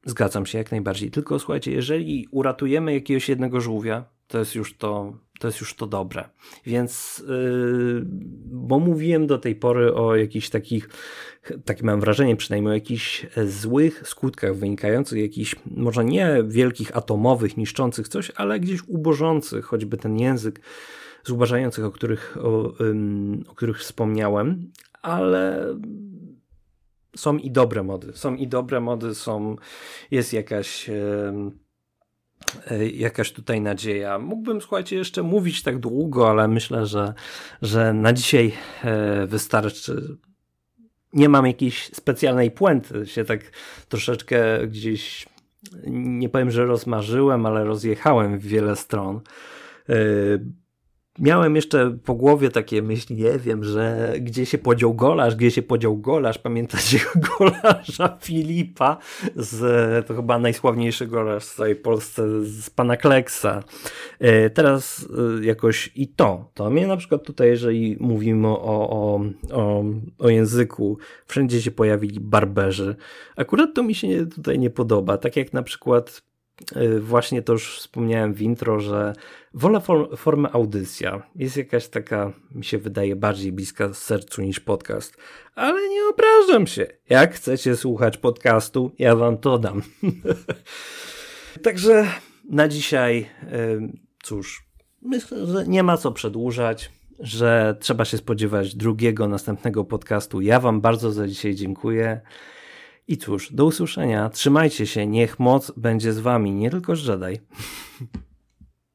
[0.06, 1.12] Zgadzam się jak najbardziej.
[1.12, 5.88] Tylko słuchajcie, jeżeli uratujemy jakiegoś jednego żółwia, to jest już to, to jest już to
[5.88, 6.30] dobre.
[6.66, 8.02] Więc, yy,
[8.46, 10.90] bo mówiłem do tej pory o jakichś takich,
[11.66, 18.08] takie mam wrażenie przynajmniej, o jakichś złych skutkach wynikających jakichś, może nie wielkich atomowych, niszczących
[18.08, 20.62] coś, ale gdzieś ubożących, choćby ten język
[21.24, 22.74] zubażających, o których, o,
[23.48, 24.72] o których wspomniałem,
[25.02, 25.76] ale
[27.16, 28.12] są i dobre mody.
[28.14, 29.56] Są i dobre mody, są,
[30.12, 34.20] jest jakaś e, jakaś tutaj nadzieja.
[34.20, 37.14] Mógłbym, słuchajcie, jeszcze mówić tak długo, ale myślę, że,
[37.62, 38.54] że na dzisiaj
[38.84, 40.18] e, wystarczy.
[41.14, 43.52] Nie mam jakiejś specjalnej puenty, się tak
[43.90, 45.26] troszeczkę gdzieś,
[45.88, 49.22] nie powiem, że rozmarzyłem, ale rozjechałem w wiele stron.
[51.20, 55.62] Miałem jeszcze po głowie takie myśli, nie wiem, że gdzie się podział golarz, gdzie się
[55.62, 57.00] podział golarz, pamiętacie
[57.40, 58.98] golarza Filipa,
[59.36, 63.64] z, to chyba najsławniejszy golarz w całej Polsce, z pana Kleksa.
[64.20, 65.08] E, teraz
[65.40, 69.84] e, jakoś i to, to mnie na przykład tutaj, jeżeli mówimy o, o, o,
[70.20, 72.96] o języku, wszędzie się pojawili barberzy.
[73.36, 76.29] Akurat to mi się tutaj nie podoba, tak jak na przykład
[77.00, 79.14] właśnie to już wspomniałem w intro, że
[79.54, 81.22] Wolę for, formę audycja.
[81.36, 85.18] Jest jakaś taka, mi się wydaje, bardziej bliska sercu niż podcast.
[85.56, 86.88] Ale nie obrażam się.
[87.10, 89.82] Jak chcecie słuchać podcastu, ja wam to dam.
[91.64, 92.08] Także
[92.50, 93.30] na dzisiaj,
[94.24, 94.66] cóż,
[95.02, 100.42] myślę, że nie ma co przedłużać, że trzeba się spodziewać drugiego, następnego podcastu.
[100.42, 102.22] Ja wam bardzo za dzisiaj dziękuję.
[103.10, 104.30] I cóż, do usłyszenia.
[104.30, 107.40] Trzymajcie się, niech moc będzie z wami, nie tylko z Jedi.